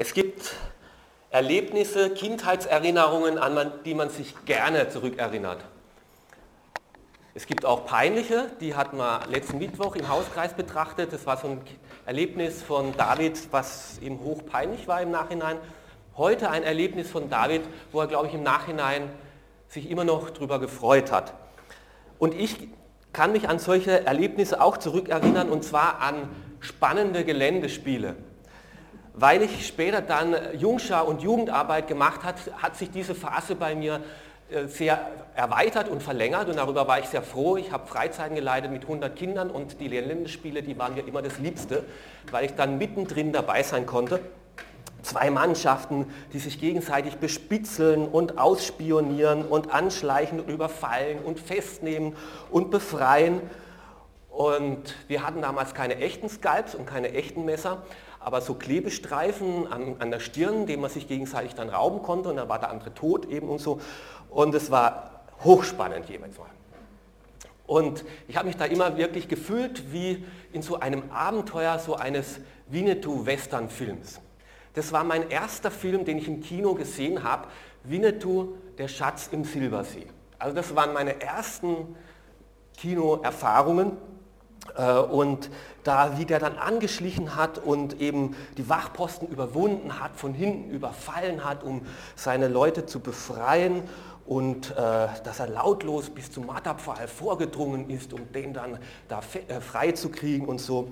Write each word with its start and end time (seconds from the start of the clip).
Es 0.00 0.14
gibt 0.14 0.54
Erlebnisse, 1.30 2.10
Kindheitserinnerungen, 2.10 3.36
an 3.36 3.72
die 3.84 3.94
man 3.94 4.10
sich 4.10 4.32
gerne 4.44 4.88
zurückerinnert. 4.88 5.58
Es 7.34 7.46
gibt 7.46 7.64
auch 7.64 7.84
peinliche, 7.84 8.48
die 8.60 8.76
hatten 8.76 8.96
wir 8.96 9.22
letzten 9.28 9.58
Mittwoch 9.58 9.96
im 9.96 10.08
Hauskreis 10.08 10.54
betrachtet. 10.54 11.12
Das 11.12 11.26
war 11.26 11.36
so 11.36 11.48
ein 11.48 11.60
Erlebnis 12.06 12.62
von 12.62 12.96
David, 12.96 13.48
was 13.50 13.98
ihm 14.00 14.20
hoch 14.20 14.46
peinlich 14.46 14.86
war 14.86 15.02
im 15.02 15.10
Nachhinein. 15.10 15.56
Heute 16.16 16.48
ein 16.48 16.62
Erlebnis 16.62 17.10
von 17.10 17.28
David, 17.28 17.62
wo 17.90 18.00
er, 18.00 18.06
glaube 18.06 18.28
ich, 18.28 18.34
im 18.34 18.44
Nachhinein 18.44 19.10
sich 19.66 19.90
immer 19.90 20.04
noch 20.04 20.30
darüber 20.30 20.60
gefreut 20.60 21.10
hat. 21.10 21.34
Und 22.20 22.34
ich 22.34 22.68
kann 23.12 23.32
mich 23.32 23.48
an 23.48 23.58
solche 23.58 24.06
Erlebnisse 24.06 24.60
auch 24.60 24.76
zurückerinnern, 24.76 25.48
und 25.48 25.64
zwar 25.64 26.00
an 26.00 26.28
spannende 26.60 27.24
Geländespiele. 27.24 28.14
Weil 29.20 29.42
ich 29.42 29.66
später 29.66 30.00
dann 30.00 30.36
Jungschar 30.56 31.08
und 31.08 31.22
Jugendarbeit 31.22 31.88
gemacht 31.88 32.22
habe, 32.22 32.38
hat 32.62 32.76
sich 32.76 32.92
diese 32.92 33.16
Phase 33.16 33.56
bei 33.56 33.74
mir 33.74 34.00
äh, 34.48 34.68
sehr 34.68 35.10
erweitert 35.34 35.88
und 35.88 36.04
verlängert 36.04 36.48
und 36.48 36.56
darüber 36.56 36.86
war 36.86 37.00
ich 37.00 37.06
sehr 37.06 37.22
froh. 37.22 37.56
Ich 37.56 37.72
habe 37.72 37.88
Freizeiten 37.88 38.36
geleitet 38.36 38.70
mit 38.70 38.82
100 38.82 39.16
Kindern 39.16 39.50
und 39.50 39.80
die 39.80 39.88
Länderspiele, 39.88 40.62
die 40.62 40.78
waren 40.78 40.94
mir 40.94 41.04
immer 41.04 41.20
das 41.20 41.38
Liebste, 41.40 41.84
weil 42.30 42.44
ich 42.44 42.54
dann 42.54 42.78
mittendrin 42.78 43.32
dabei 43.32 43.64
sein 43.64 43.86
konnte. 43.86 44.20
Zwei 45.02 45.30
Mannschaften, 45.30 46.06
die 46.32 46.38
sich 46.38 46.60
gegenseitig 46.60 47.16
bespitzeln 47.16 48.06
und 48.06 48.38
ausspionieren 48.38 49.44
und 49.44 49.74
anschleichen 49.74 50.38
und 50.38 50.48
überfallen 50.48 51.18
und 51.24 51.40
festnehmen 51.40 52.14
und 52.52 52.70
befreien. 52.70 53.40
Und 54.30 54.94
wir 55.08 55.26
hatten 55.26 55.42
damals 55.42 55.74
keine 55.74 55.96
echten 55.96 56.28
Skalps 56.28 56.76
und 56.76 56.86
keine 56.86 57.12
echten 57.14 57.44
Messer, 57.44 57.82
aber 58.20 58.40
so 58.40 58.54
Klebestreifen 58.54 59.66
an, 59.70 59.96
an, 59.98 60.10
der 60.10 60.20
Stirn, 60.20 60.66
den 60.66 60.80
man 60.80 60.90
sich 60.90 61.08
gegenseitig 61.08 61.54
dann 61.54 61.68
rauben 61.68 62.02
konnte 62.02 62.28
und 62.28 62.36
dann 62.36 62.48
war 62.48 62.58
der 62.58 62.70
andere 62.70 62.92
tot 62.94 63.26
eben 63.26 63.48
und 63.48 63.60
so. 63.60 63.80
Und 64.30 64.54
es 64.54 64.70
war 64.70 65.22
hochspannend 65.44 66.08
jeweils 66.08 66.38
mal. 66.38 66.46
Und 67.66 68.04
ich 68.26 68.36
habe 68.36 68.46
mich 68.46 68.56
da 68.56 68.64
immer 68.64 68.96
wirklich 68.96 69.28
gefühlt 69.28 69.92
wie 69.92 70.24
in 70.52 70.62
so 70.62 70.80
einem 70.80 71.10
Abenteuer 71.10 71.78
so 71.78 71.94
eines 71.94 72.40
Winnetou-Western-Films. 72.68 74.20
Das 74.74 74.92
war 74.92 75.04
mein 75.04 75.30
erster 75.30 75.70
Film, 75.70 76.04
den 76.04 76.18
ich 76.18 76.28
im 76.28 76.40
Kino 76.40 76.74
gesehen 76.74 77.22
habe, 77.22 77.48
Winnetou, 77.84 78.54
der 78.78 78.88
Schatz 78.88 79.28
im 79.32 79.44
Silbersee. 79.44 80.06
Also 80.38 80.54
das 80.54 80.74
waren 80.74 80.92
meine 80.92 81.20
ersten 81.20 81.96
Kinoerfahrungen 82.78 83.96
und 85.10 85.50
da, 85.84 86.18
wie 86.18 86.24
der 86.24 86.38
dann 86.38 86.56
angeschlichen 86.56 87.34
hat 87.34 87.58
und 87.58 88.00
eben 88.00 88.36
die 88.56 88.68
Wachposten 88.68 89.28
überwunden 89.28 90.00
hat, 90.00 90.16
von 90.16 90.34
hinten 90.34 90.70
überfallen 90.70 91.44
hat, 91.44 91.64
um 91.64 91.82
seine 92.14 92.48
Leute 92.48 92.86
zu 92.86 93.00
befreien 93.00 93.82
und 94.28 94.72
äh, 94.72 94.74
dass 94.76 95.40
er 95.40 95.48
lautlos 95.48 96.10
bis 96.10 96.30
zum 96.30 96.46
Matterpfahl 96.46 97.08
vorgedrungen 97.08 97.88
ist, 97.88 98.12
um 98.12 98.30
den 98.30 98.52
dann 98.52 98.78
da 99.08 99.20
äh, 99.48 99.60
frei 99.60 99.92
zu 99.92 100.10
kriegen 100.10 100.46
und 100.46 100.60
so. 100.60 100.88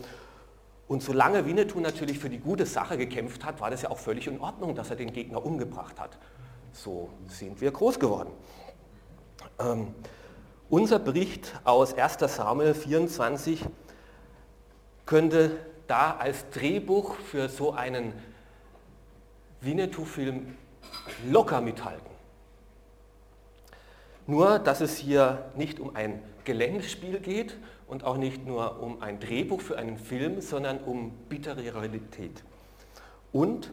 Und 0.89 1.03
solange 1.03 1.45
Winnetou 1.45 1.81
natürlich 1.81 2.19
für 2.19 2.31
die 2.31 2.39
gute 2.39 2.65
Sache 2.65 2.97
gekämpft 2.97 3.45
hat, 3.45 3.61
war 3.61 3.71
das 3.71 3.83
ja 3.83 3.91
auch 3.91 3.99
völlig 3.99 4.27
in 4.27 4.41
Ordnung, 4.41 4.75
dass 4.75 4.89
er 4.89 4.97
den 4.97 5.13
Gegner 5.13 5.45
umgebracht 5.45 6.01
hat. 6.01 6.17
So 6.73 7.11
sind 7.29 7.61
wir 7.61 7.73
groß 7.73 8.01
geworden. 8.01 8.31
Ähm, 9.59 9.89
unser 10.69 10.99
Bericht 10.99 11.55
aus 11.65 11.95
1. 11.95 12.19
Samuel 12.35 12.75
24 12.75 13.65
könnte 15.05 15.57
da 15.87 16.17
als 16.17 16.51
Drehbuch 16.51 17.15
für 17.15 17.49
so 17.49 17.73
einen 17.73 18.13
Winnetou-Film 19.61 20.57
locker 21.31 21.61
mithalten. 21.61 22.11
Nur, 24.27 24.59
dass 24.59 24.81
es 24.81 24.97
hier 24.97 25.51
nicht 25.55 25.79
um 25.79 25.95
ein 25.95 26.21
Geländespiel 26.45 27.21
geht 27.21 27.57
und 27.87 28.03
auch 28.03 28.17
nicht 28.17 28.45
nur 28.45 28.81
um 28.81 29.01
ein 29.01 29.21
Drehbuch 29.21 29.61
für 29.61 29.79
einen 29.79 29.99
Film, 29.99 30.41
sondern 30.41 30.79
um 30.79 31.13
bittere 31.29 31.63
Realität. 31.75 32.43
Und 33.33 33.73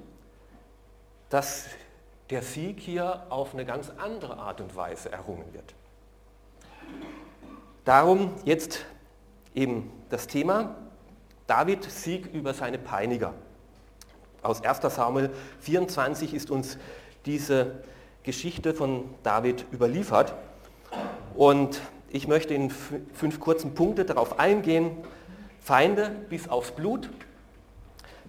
dass 1.29 1.65
der 2.29 2.43
Sieg 2.43 2.79
hier 2.79 3.25
auf 3.29 3.53
eine 3.53 3.65
ganz 3.65 3.91
andere 3.97 4.37
Art 4.37 4.61
und 4.61 4.75
Weise 4.75 5.11
errungen 5.11 5.51
wird. 5.53 5.73
Darum 7.85 8.31
jetzt 8.45 8.85
eben 9.53 9.91
das 10.09 10.27
Thema 10.27 10.75
David 11.47 11.83
Sieg 11.83 12.33
über 12.33 12.53
seine 12.53 12.77
Peiniger. 12.77 13.33
Aus 14.41 14.63
1 14.63 14.93
Samuel 14.93 15.31
24 15.59 16.33
ist 16.33 16.49
uns 16.49 16.77
diese 17.25 17.83
Geschichte 18.23 18.73
von 18.73 19.13
David 19.23 19.65
überliefert. 19.73 20.33
Und 21.35 21.81
ich 22.09 22.27
möchte 22.27 22.53
in 22.53 22.69
fünf 22.69 23.41
kurzen 23.41 23.75
Punkte 23.75 24.05
darauf 24.05 24.39
eingehen. 24.39 24.91
Feinde 25.59 26.09
bis 26.29 26.47
aufs 26.47 26.71
Blut, 26.71 27.09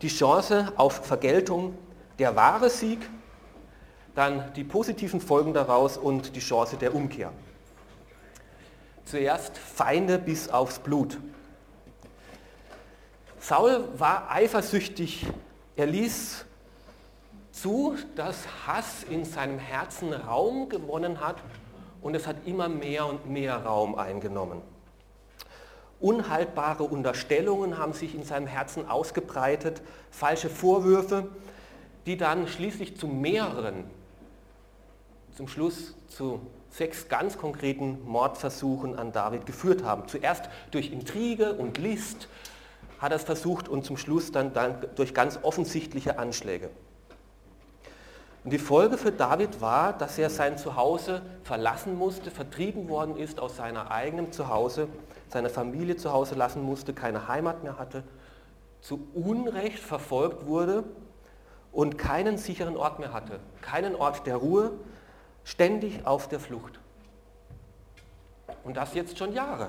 die 0.02 0.08
Chance 0.08 0.72
auf 0.76 1.06
Vergeltung, 1.06 1.76
der 2.18 2.34
wahre 2.34 2.70
Sieg, 2.70 2.98
dann 4.14 4.52
die 4.54 4.64
positiven 4.64 5.20
Folgen 5.20 5.52
daraus 5.52 5.96
und 5.96 6.34
die 6.34 6.40
Chance 6.40 6.76
der 6.76 6.94
Umkehr. 6.94 7.32
Zuerst 9.04 9.58
Feinde 9.58 10.18
bis 10.18 10.48
aufs 10.48 10.78
Blut. 10.78 11.18
Saul 13.38 13.86
war 13.98 14.30
eifersüchtig. 14.30 15.26
Er 15.76 15.86
ließ 15.86 16.46
zu, 17.52 17.96
dass 18.16 18.36
Hass 18.66 19.04
in 19.04 19.24
seinem 19.24 19.58
Herzen 19.58 20.12
Raum 20.12 20.68
gewonnen 20.68 21.20
hat 21.20 21.36
und 22.00 22.14
es 22.14 22.26
hat 22.26 22.46
immer 22.46 22.68
mehr 22.68 23.06
und 23.06 23.28
mehr 23.28 23.56
Raum 23.56 23.94
eingenommen. 23.94 24.62
Unhaltbare 26.00 26.84
Unterstellungen 26.84 27.78
haben 27.78 27.92
sich 27.92 28.14
in 28.14 28.24
seinem 28.24 28.46
Herzen 28.46 28.88
ausgebreitet, 28.88 29.80
falsche 30.10 30.50
Vorwürfe, 30.50 31.28
die 32.06 32.16
dann 32.16 32.48
schließlich 32.48 32.96
zu 32.98 33.06
mehreren, 33.06 33.84
zum 35.36 35.48
Schluss 35.48 35.94
zu 36.08 36.40
sechs 36.74 37.08
ganz 37.08 37.38
konkreten 37.38 38.00
Mordversuchen 38.04 38.98
an 38.98 39.12
David 39.12 39.46
geführt 39.46 39.84
haben. 39.84 40.08
Zuerst 40.08 40.48
durch 40.72 40.90
Intrige 40.90 41.52
und 41.52 41.78
List 41.78 42.28
hat 42.98 43.12
er 43.12 43.16
es 43.16 43.22
versucht 43.22 43.68
und 43.68 43.84
zum 43.84 43.96
Schluss 43.96 44.32
dann, 44.32 44.52
dann 44.54 44.84
durch 44.96 45.14
ganz 45.14 45.38
offensichtliche 45.42 46.18
Anschläge. 46.18 46.70
Und 48.42 48.52
die 48.52 48.58
Folge 48.58 48.98
für 48.98 49.12
David 49.12 49.60
war, 49.60 49.92
dass 49.92 50.18
er 50.18 50.30
sein 50.30 50.58
Zuhause 50.58 51.22
verlassen 51.44 51.96
musste, 51.96 52.32
vertrieben 52.32 52.88
worden 52.88 53.16
ist 53.16 53.38
aus 53.38 53.56
seiner 53.56 53.92
eigenen 53.92 54.32
Zuhause, 54.32 54.88
seine 55.28 55.50
Familie 55.50 55.96
zu 55.96 56.12
Hause 56.12 56.34
lassen 56.34 56.62
musste, 56.62 56.92
keine 56.92 57.28
Heimat 57.28 57.62
mehr 57.62 57.78
hatte, 57.78 58.02
zu 58.80 59.06
Unrecht 59.14 59.78
verfolgt 59.78 60.46
wurde 60.46 60.82
und 61.70 61.98
keinen 61.98 62.36
sicheren 62.36 62.76
Ort 62.76 62.98
mehr 62.98 63.12
hatte, 63.12 63.38
keinen 63.62 63.94
Ort 63.94 64.26
der 64.26 64.36
Ruhe, 64.36 64.72
ständig 65.44 66.06
auf 66.06 66.28
der 66.28 66.40
Flucht. 66.40 66.80
Und 68.64 68.76
das 68.76 68.94
jetzt 68.94 69.18
schon 69.18 69.32
Jahre. 69.32 69.68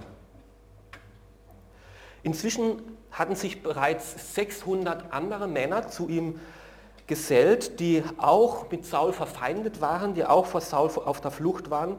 Inzwischen 2.23 2.81
hatten 3.11 3.35
sich 3.35 3.61
bereits 3.61 4.33
600 4.35 5.13
andere 5.13 5.47
Männer 5.47 5.87
zu 5.87 6.09
ihm 6.09 6.39
gesellt, 7.07 7.79
die 7.79 8.03
auch 8.17 8.71
mit 8.71 8.85
Saul 8.85 9.13
verfeindet 9.13 9.79
waren, 9.79 10.15
die 10.15 10.25
auch 10.25 10.47
vor 10.47 10.61
Saul 10.61 10.89
auf 11.05 11.21
der 11.21 11.31
Flucht 11.31 11.69
waren. 11.69 11.97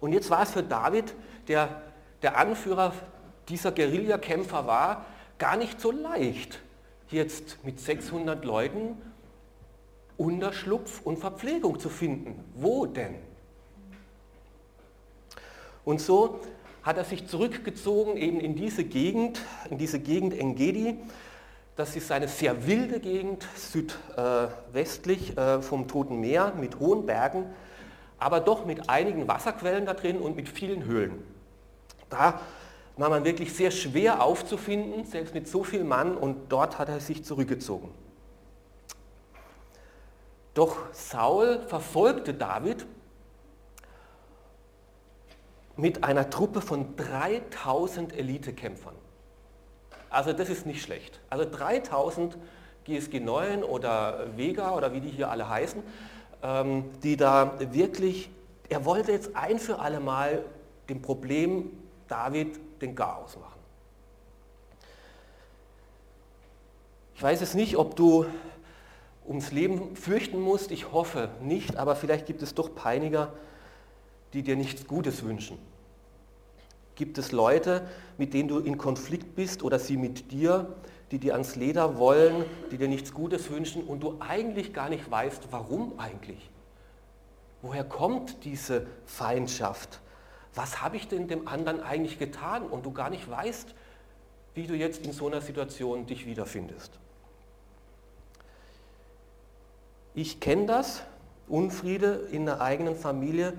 Und 0.00 0.12
jetzt 0.12 0.30
war 0.30 0.42
es 0.42 0.52
für 0.52 0.62
David, 0.62 1.14
der 1.48 1.82
der 2.22 2.36
Anführer 2.36 2.92
dieser 3.48 3.72
Guerillakämpfer 3.72 4.66
war, 4.66 5.06
gar 5.38 5.56
nicht 5.56 5.80
so 5.80 5.90
leicht, 5.90 6.60
jetzt 7.08 7.64
mit 7.64 7.80
600 7.80 8.44
Leuten 8.44 9.00
Unterschlupf 10.20 11.00
und 11.02 11.18
Verpflegung 11.18 11.80
zu 11.80 11.88
finden. 11.88 12.44
Wo 12.54 12.84
denn? 12.84 13.14
Und 15.82 16.00
so 16.00 16.40
hat 16.82 16.98
er 16.98 17.04
sich 17.04 17.26
zurückgezogen 17.26 18.18
eben 18.18 18.38
in 18.38 18.54
diese 18.54 18.84
Gegend, 18.84 19.40
in 19.70 19.78
diese 19.78 19.98
Gegend 19.98 20.38
Engedi, 20.38 20.98
das 21.74 21.96
ist 21.96 22.12
eine 22.12 22.28
sehr 22.28 22.66
wilde 22.66 23.00
Gegend, 23.00 23.46
südwestlich 23.56 25.38
äh, 25.38 25.62
vom 25.62 25.88
Toten 25.88 26.20
Meer 26.20 26.52
mit 26.60 26.78
hohen 26.78 27.06
Bergen, 27.06 27.46
aber 28.18 28.40
doch 28.40 28.66
mit 28.66 28.90
einigen 28.90 29.26
Wasserquellen 29.26 29.86
da 29.86 29.94
drin 29.94 30.18
und 30.18 30.36
mit 30.36 30.50
vielen 30.50 30.84
Höhlen. 30.84 31.22
Da 32.10 32.42
war 32.98 33.08
man 33.08 33.24
wirklich 33.24 33.54
sehr 33.54 33.70
schwer 33.70 34.22
aufzufinden, 34.22 35.06
selbst 35.06 35.32
mit 35.32 35.48
so 35.48 35.64
viel 35.64 35.84
Mann, 35.84 36.18
und 36.18 36.52
dort 36.52 36.78
hat 36.78 36.90
er 36.90 37.00
sich 37.00 37.24
zurückgezogen. 37.24 37.88
Doch 40.54 40.76
Saul 40.92 41.60
verfolgte 41.66 42.34
David 42.34 42.86
mit 45.76 46.04
einer 46.04 46.28
Truppe 46.28 46.60
von 46.60 46.96
3000 46.96 48.12
Elitekämpfern. 48.12 48.94
Also 50.10 50.32
das 50.32 50.48
ist 50.48 50.66
nicht 50.66 50.82
schlecht. 50.82 51.20
Also 51.30 51.48
3000 51.48 52.36
GSG 52.84 53.20
9 53.20 53.62
oder 53.62 54.26
Vega 54.36 54.74
oder 54.74 54.92
wie 54.92 55.00
die 55.00 55.10
hier 55.10 55.30
alle 55.30 55.48
heißen, 55.48 55.82
ähm, 56.42 56.90
die 57.02 57.16
da 57.16 57.58
wirklich, 57.72 58.30
er 58.68 58.84
wollte 58.84 59.12
jetzt 59.12 59.36
ein 59.36 59.58
für 59.58 59.78
alle 59.78 60.00
Mal 60.00 60.44
dem 60.88 61.00
Problem 61.00 61.70
David 62.08 62.58
den 62.82 62.94
Chaos 62.94 63.36
machen. 63.36 63.60
Ich 67.14 67.22
weiß 67.22 67.42
es 67.42 67.54
nicht, 67.54 67.76
ob 67.76 67.96
du 67.96 68.26
ums 69.30 69.52
Leben 69.52 69.94
fürchten 69.94 70.40
musst. 70.40 70.72
Ich 70.72 70.92
hoffe 70.92 71.30
nicht, 71.40 71.76
aber 71.76 71.94
vielleicht 71.94 72.26
gibt 72.26 72.42
es 72.42 72.54
doch 72.54 72.74
Peiniger, 72.74 73.32
die 74.32 74.42
dir 74.42 74.56
nichts 74.56 74.86
Gutes 74.86 75.24
wünschen. 75.24 75.56
Gibt 76.96 77.16
es 77.16 77.30
Leute, 77.32 77.88
mit 78.18 78.34
denen 78.34 78.48
du 78.48 78.58
in 78.58 78.76
Konflikt 78.76 79.36
bist 79.36 79.62
oder 79.62 79.78
sie 79.78 79.96
mit 79.96 80.32
dir, 80.32 80.74
die 81.12 81.18
dir 81.18 81.32
ans 81.34 81.54
Leder 81.54 81.96
wollen, 81.96 82.44
die 82.72 82.76
dir 82.76 82.88
nichts 82.88 83.14
Gutes 83.14 83.50
wünschen 83.50 83.84
und 83.84 84.02
du 84.02 84.16
eigentlich 84.18 84.74
gar 84.74 84.88
nicht 84.88 85.08
weißt, 85.10 85.44
warum 85.52 85.98
eigentlich? 85.98 86.50
Woher 87.62 87.84
kommt 87.84 88.44
diese 88.44 88.86
Feindschaft? 89.06 90.00
Was 90.54 90.82
habe 90.82 90.96
ich 90.96 91.06
denn 91.06 91.28
dem 91.28 91.46
anderen 91.46 91.80
eigentlich 91.80 92.18
getan 92.18 92.64
und 92.64 92.84
du 92.84 92.92
gar 92.92 93.10
nicht 93.10 93.30
weißt, 93.30 93.74
wie 94.54 94.66
du 94.66 94.74
jetzt 94.74 95.06
in 95.06 95.12
so 95.12 95.28
einer 95.28 95.40
Situation 95.40 96.06
dich 96.06 96.26
wiederfindest? 96.26 96.98
Ich 100.14 100.40
kenne 100.40 100.66
das, 100.66 101.02
Unfriede 101.48 102.28
in 102.30 102.46
der 102.46 102.60
eigenen 102.60 102.94
Familie, 102.94 103.54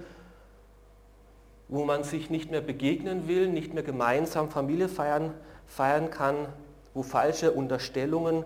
wo 1.68 1.86
man 1.86 2.04
sich 2.04 2.30
nicht 2.30 2.52
mehr 2.52 2.62
begegnen 2.62 3.28
will, 3.28 3.48
nicht 3.48 3.74
mehr 3.74 3.84
gemeinsam 3.84 4.50
Familie 4.50 4.90
feiern, 4.90 5.34
feiern 5.66 6.10
kann, 6.10 6.48
wo 6.94 7.04
falsche 7.04 7.52
Unterstellungen 7.52 8.46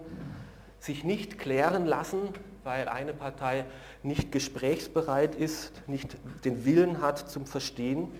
sich 0.80 1.04
nicht 1.04 1.40
klären 1.40 1.86
lassen, 1.86 2.30
weil 2.64 2.88
eine 2.88 3.14
Partei 3.14 3.66
nicht 4.04 4.32
gesprächsbereit 4.32 5.36
ist, 5.36 5.88
nicht 5.88 6.18
den 6.44 6.66
Willen 6.66 7.02
hat 7.02 7.30
zum 7.30 7.46
Verstehen 7.46 8.12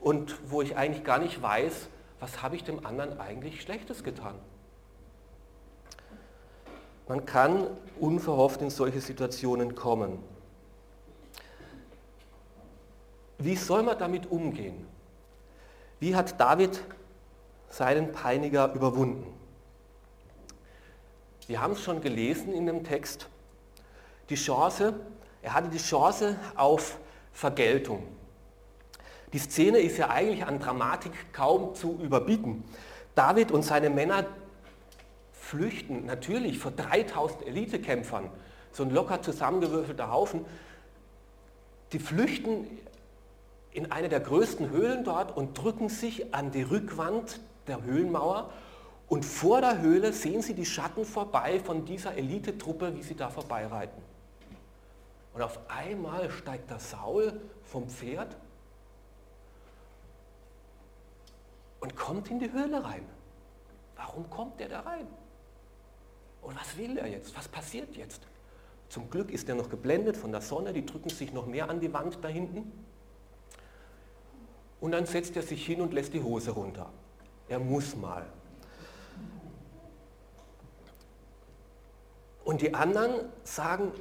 und 0.00 0.36
wo 0.48 0.62
ich 0.62 0.76
eigentlich 0.76 1.04
gar 1.04 1.18
nicht 1.18 1.40
weiß, 1.40 1.88
was 2.18 2.42
habe 2.42 2.56
ich 2.56 2.64
dem 2.64 2.84
anderen 2.84 3.18
eigentlich 3.20 3.62
Schlechtes 3.62 4.02
getan. 4.02 4.34
Man 7.10 7.26
kann 7.26 7.66
unverhofft 7.98 8.62
in 8.62 8.70
solche 8.70 9.00
Situationen 9.00 9.74
kommen. 9.74 10.20
Wie 13.36 13.56
soll 13.56 13.82
man 13.82 13.98
damit 13.98 14.30
umgehen? 14.30 14.86
Wie 15.98 16.14
hat 16.14 16.38
David 16.38 16.80
seinen 17.68 18.12
Peiniger 18.12 18.72
überwunden? 18.74 19.26
Wir 21.48 21.60
haben 21.60 21.72
es 21.72 21.82
schon 21.82 22.00
gelesen 22.00 22.52
in 22.52 22.66
dem 22.66 22.84
Text. 22.84 23.28
Die 24.28 24.36
Chance, 24.36 24.94
er 25.42 25.54
hatte 25.54 25.68
die 25.68 25.78
Chance 25.78 26.36
auf 26.54 26.96
Vergeltung. 27.32 28.04
Die 29.32 29.40
Szene 29.40 29.78
ist 29.78 29.98
ja 29.98 30.10
eigentlich 30.10 30.46
an 30.46 30.60
Dramatik 30.60 31.32
kaum 31.32 31.74
zu 31.74 31.98
überbieten. 32.00 32.62
David 33.16 33.50
und 33.50 33.64
seine 33.64 33.90
Männer 33.90 34.26
flüchten 35.50 36.06
natürlich 36.06 36.58
vor 36.58 36.70
3000 36.70 37.44
Elitekämpfern, 37.44 38.30
so 38.70 38.84
ein 38.84 38.90
locker 38.90 39.20
zusammengewürfelter 39.20 40.12
Haufen, 40.12 40.44
die 41.92 41.98
flüchten 41.98 42.68
in 43.72 43.90
eine 43.90 44.08
der 44.08 44.20
größten 44.20 44.70
Höhlen 44.70 45.02
dort 45.02 45.36
und 45.36 45.58
drücken 45.58 45.88
sich 45.88 46.32
an 46.32 46.52
die 46.52 46.62
Rückwand 46.62 47.40
der 47.66 47.82
Höhlenmauer 47.82 48.50
und 49.08 49.24
vor 49.24 49.60
der 49.60 49.80
Höhle 49.80 50.12
sehen 50.12 50.40
sie 50.40 50.54
die 50.54 50.64
Schatten 50.64 51.04
vorbei 51.04 51.58
von 51.58 51.84
dieser 51.84 52.14
Elitetruppe, 52.14 52.94
wie 52.96 53.02
sie 53.02 53.16
da 53.16 53.28
vorbeireiten. 53.28 54.00
Und 55.34 55.42
auf 55.42 55.58
einmal 55.68 56.30
steigt 56.30 56.70
der 56.70 56.78
Saul 56.78 57.40
vom 57.64 57.88
Pferd 57.88 58.36
und 61.80 61.96
kommt 61.96 62.30
in 62.30 62.38
die 62.38 62.52
Höhle 62.52 62.84
rein. 62.84 63.04
Warum 63.96 64.30
kommt 64.30 64.60
er 64.60 64.68
da 64.68 64.80
rein? 64.80 65.08
Und 66.42 66.58
was 66.58 66.76
will 66.76 66.96
er 66.98 67.06
jetzt? 67.06 67.36
Was 67.36 67.48
passiert 67.48 67.96
jetzt? 67.96 68.22
Zum 68.88 69.08
Glück 69.08 69.30
ist 69.30 69.48
er 69.48 69.54
noch 69.54 69.68
geblendet 69.68 70.16
von 70.16 70.32
der 70.32 70.40
Sonne, 70.40 70.72
die 70.72 70.84
drücken 70.84 71.10
sich 71.10 71.32
noch 71.32 71.46
mehr 71.46 71.70
an 71.70 71.80
die 71.80 71.92
Wand 71.92 72.18
da 72.22 72.28
hinten. 72.28 72.72
Und 74.80 74.92
dann 74.92 75.06
setzt 75.06 75.36
er 75.36 75.42
sich 75.42 75.64
hin 75.64 75.80
und 75.80 75.92
lässt 75.92 76.12
die 76.14 76.22
Hose 76.22 76.50
runter. 76.50 76.90
Er 77.48 77.58
muss 77.58 77.94
mal. 77.94 78.26
Und 82.44 82.62
die 82.62 82.74
anderen 82.74 83.26
sagen, 83.44 83.92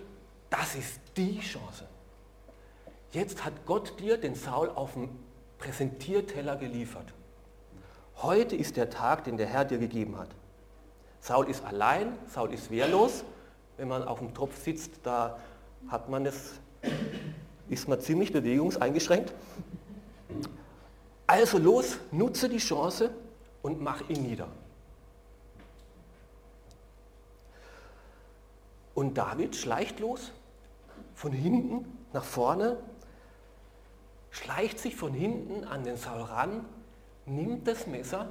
das 0.50 0.76
ist 0.76 1.00
die 1.18 1.40
Chance. 1.40 1.88
Jetzt 3.12 3.44
hat 3.44 3.66
Gott 3.66 4.00
dir 4.00 4.18
den 4.18 4.36
Saul 4.36 4.70
auf 4.70 4.94
dem 4.94 5.10
Präsentierteller 5.60 6.56
geliefert. 6.56 7.14
Heute 8.18 8.56
ist 8.56 8.78
der 8.78 8.90
Tag, 8.90 9.26
den 9.26 9.38
der 9.38 9.48
Herr 9.48 9.66
dir 9.66 9.78
gegeben 9.78 10.18
hat. 10.18 10.30
Saul 11.22 11.50
ist 11.50 11.64
allein, 11.66 12.18
Saul 12.28 12.54
ist 12.54 12.72
wehrlos. 12.72 13.24
Wenn 13.78 13.88
man 13.88 14.04
auf 14.04 14.20
dem 14.20 14.34
Topf 14.34 14.62
sitzt, 14.62 14.92
da 15.04 15.40
hat 15.88 16.10
man 16.10 16.24
das, 16.24 16.54
ist 17.70 17.88
man 17.88 18.00
ziemlich 18.02 18.34
bewegungseingeschränkt. 18.34 19.34
Also 21.28 21.58
los, 21.58 21.98
nutze 22.12 22.50
die 22.50 22.58
Chance 22.58 23.12
und 23.62 23.82
mach 23.82 24.08
ihn 24.10 24.24
nieder. 24.24 24.48
Und 28.96 29.18
David 29.18 29.56
schleicht 29.56 30.00
los, 30.00 30.32
von 31.16 31.32
hinten 31.32 31.86
nach 32.12 32.24
vorne, 32.24 32.78
schleicht 34.32 34.80
sich 34.80 34.96
von 34.96 35.14
hinten 35.14 35.64
an 35.64 35.84
den 35.84 35.96
Saul 35.96 36.24
ran, 36.24 36.66
nimmt 37.26 37.68
das 37.68 37.88
Messer 37.88 38.28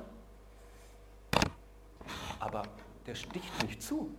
aber 2.40 2.62
der 3.06 3.14
sticht 3.14 3.62
nicht 3.62 3.82
zu. 3.82 4.14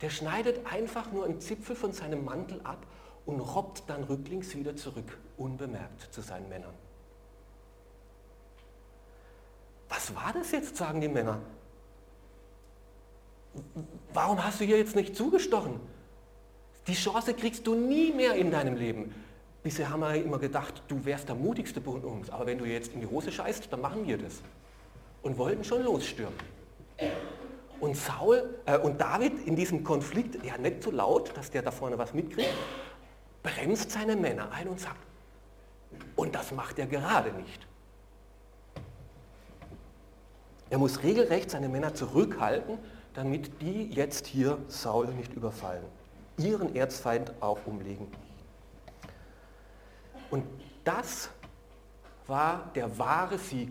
Der 0.00 0.10
schneidet 0.10 0.66
einfach 0.70 1.10
nur 1.12 1.24
einen 1.24 1.40
Zipfel 1.40 1.74
von 1.74 1.92
seinem 1.92 2.24
Mantel 2.24 2.60
ab 2.64 2.86
und 3.24 3.40
robbt 3.40 3.84
dann 3.88 4.04
rücklings 4.04 4.54
wieder 4.54 4.76
zurück, 4.76 5.18
unbemerkt 5.36 6.12
zu 6.12 6.20
seinen 6.20 6.48
Männern. 6.48 6.74
Was 9.88 10.14
war 10.14 10.32
das 10.32 10.50
jetzt, 10.52 10.76
sagen 10.76 11.00
die 11.00 11.08
Männer? 11.08 11.40
Warum 14.12 14.44
hast 14.44 14.60
du 14.60 14.64
hier 14.64 14.78
jetzt 14.78 14.96
nicht 14.96 15.16
zugestochen? 15.16 15.80
Die 16.86 16.94
Chance 16.94 17.34
kriegst 17.34 17.66
du 17.66 17.74
nie 17.74 18.12
mehr 18.12 18.34
in 18.34 18.50
deinem 18.50 18.76
Leben. 18.76 19.14
Bisher 19.62 19.90
haben 19.90 20.00
wir 20.00 20.14
immer 20.14 20.38
gedacht, 20.38 20.82
du 20.86 21.04
wärst 21.04 21.28
der 21.28 21.34
mutigste 21.34 21.80
von 21.80 22.02
uns, 22.02 22.30
aber 22.30 22.46
wenn 22.46 22.58
du 22.58 22.64
jetzt 22.64 22.92
in 22.92 23.00
die 23.00 23.06
Hose 23.06 23.32
scheißt, 23.32 23.72
dann 23.72 23.80
machen 23.80 24.06
wir 24.06 24.18
das 24.18 24.42
und 25.26 25.36
wollten 25.38 25.64
schon 25.64 25.82
losstürmen. 25.82 26.38
Und 27.80 27.96
Saul 27.96 28.60
äh, 28.64 28.78
und 28.78 29.00
David 29.00 29.44
in 29.44 29.56
diesem 29.56 29.82
Konflikt, 29.82 30.42
ja 30.44 30.56
nicht 30.56 30.84
so 30.84 30.92
laut, 30.92 31.36
dass 31.36 31.50
der 31.50 31.62
da 31.62 31.72
vorne 31.72 31.98
was 31.98 32.14
mitkriegt, 32.14 32.54
bremst 33.42 33.90
seine 33.90 34.14
Männer 34.14 34.52
ein 34.52 34.68
und 34.68 34.78
sagt, 34.78 35.00
und 36.14 36.32
das 36.34 36.52
macht 36.52 36.78
er 36.78 36.86
gerade 36.86 37.32
nicht. 37.32 37.66
Er 40.70 40.78
muss 40.78 41.02
regelrecht 41.02 41.50
seine 41.50 41.68
Männer 41.68 41.92
zurückhalten, 41.92 42.78
damit 43.14 43.60
die 43.60 43.90
jetzt 43.90 44.26
hier 44.26 44.58
Saul 44.68 45.08
nicht 45.08 45.34
überfallen, 45.34 45.84
ihren 46.38 46.74
Erzfeind 46.76 47.32
auch 47.40 47.58
umlegen. 47.66 48.06
Und 50.30 50.44
das 50.84 51.30
war 52.28 52.70
der 52.74 52.96
wahre 52.98 53.38
Sieg 53.38 53.70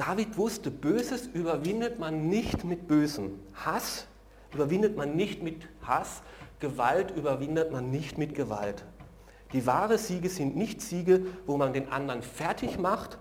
David 0.00 0.38
wusste, 0.38 0.70
Böses 0.70 1.26
überwindet 1.26 1.98
man 1.98 2.30
nicht 2.30 2.64
mit 2.64 2.88
Bösem. 2.88 3.38
Hass 3.52 4.06
überwindet 4.54 4.96
man 4.96 5.14
nicht 5.14 5.42
mit 5.42 5.68
Hass. 5.82 6.22
Gewalt 6.58 7.10
überwindet 7.10 7.70
man 7.70 7.90
nicht 7.90 8.16
mit 8.16 8.34
Gewalt. 8.34 8.82
Die 9.52 9.66
wahren 9.66 9.98
Siege 9.98 10.30
sind 10.30 10.56
nicht 10.56 10.80
Siege, 10.80 11.26
wo 11.44 11.58
man 11.58 11.74
den 11.74 11.92
anderen 11.92 12.22
fertig 12.22 12.78
macht, 12.78 13.18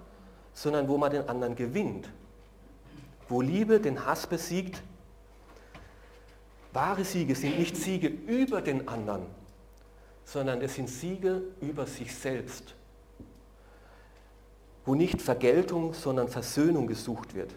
sondern 0.54 0.88
wo 0.88 0.98
man 0.98 1.12
den 1.12 1.28
anderen 1.28 1.58
gewinnt. 1.58 2.10
Wo 3.28 3.42
Liebe 3.42 3.82
den 3.82 4.06
Hass 4.06 4.26
besiegt. 4.26 4.82
Wahre 6.72 7.04
Siege 7.04 7.36
sind 7.36 7.60
nicht 7.60 7.76
Siege 7.76 8.08
über 8.08 8.62
den 8.62 8.88
anderen, 8.88 9.26
sondern 10.24 10.62
es 10.62 10.76
sind 10.76 10.88
Siege 10.88 11.42
über 11.60 11.86
sich 11.88 12.16
selbst 12.16 12.74
wo 14.90 14.96
nicht 14.96 15.22
Vergeltung, 15.22 15.94
sondern 15.94 16.30
Versöhnung 16.30 16.88
gesucht 16.88 17.36
wird. 17.36 17.54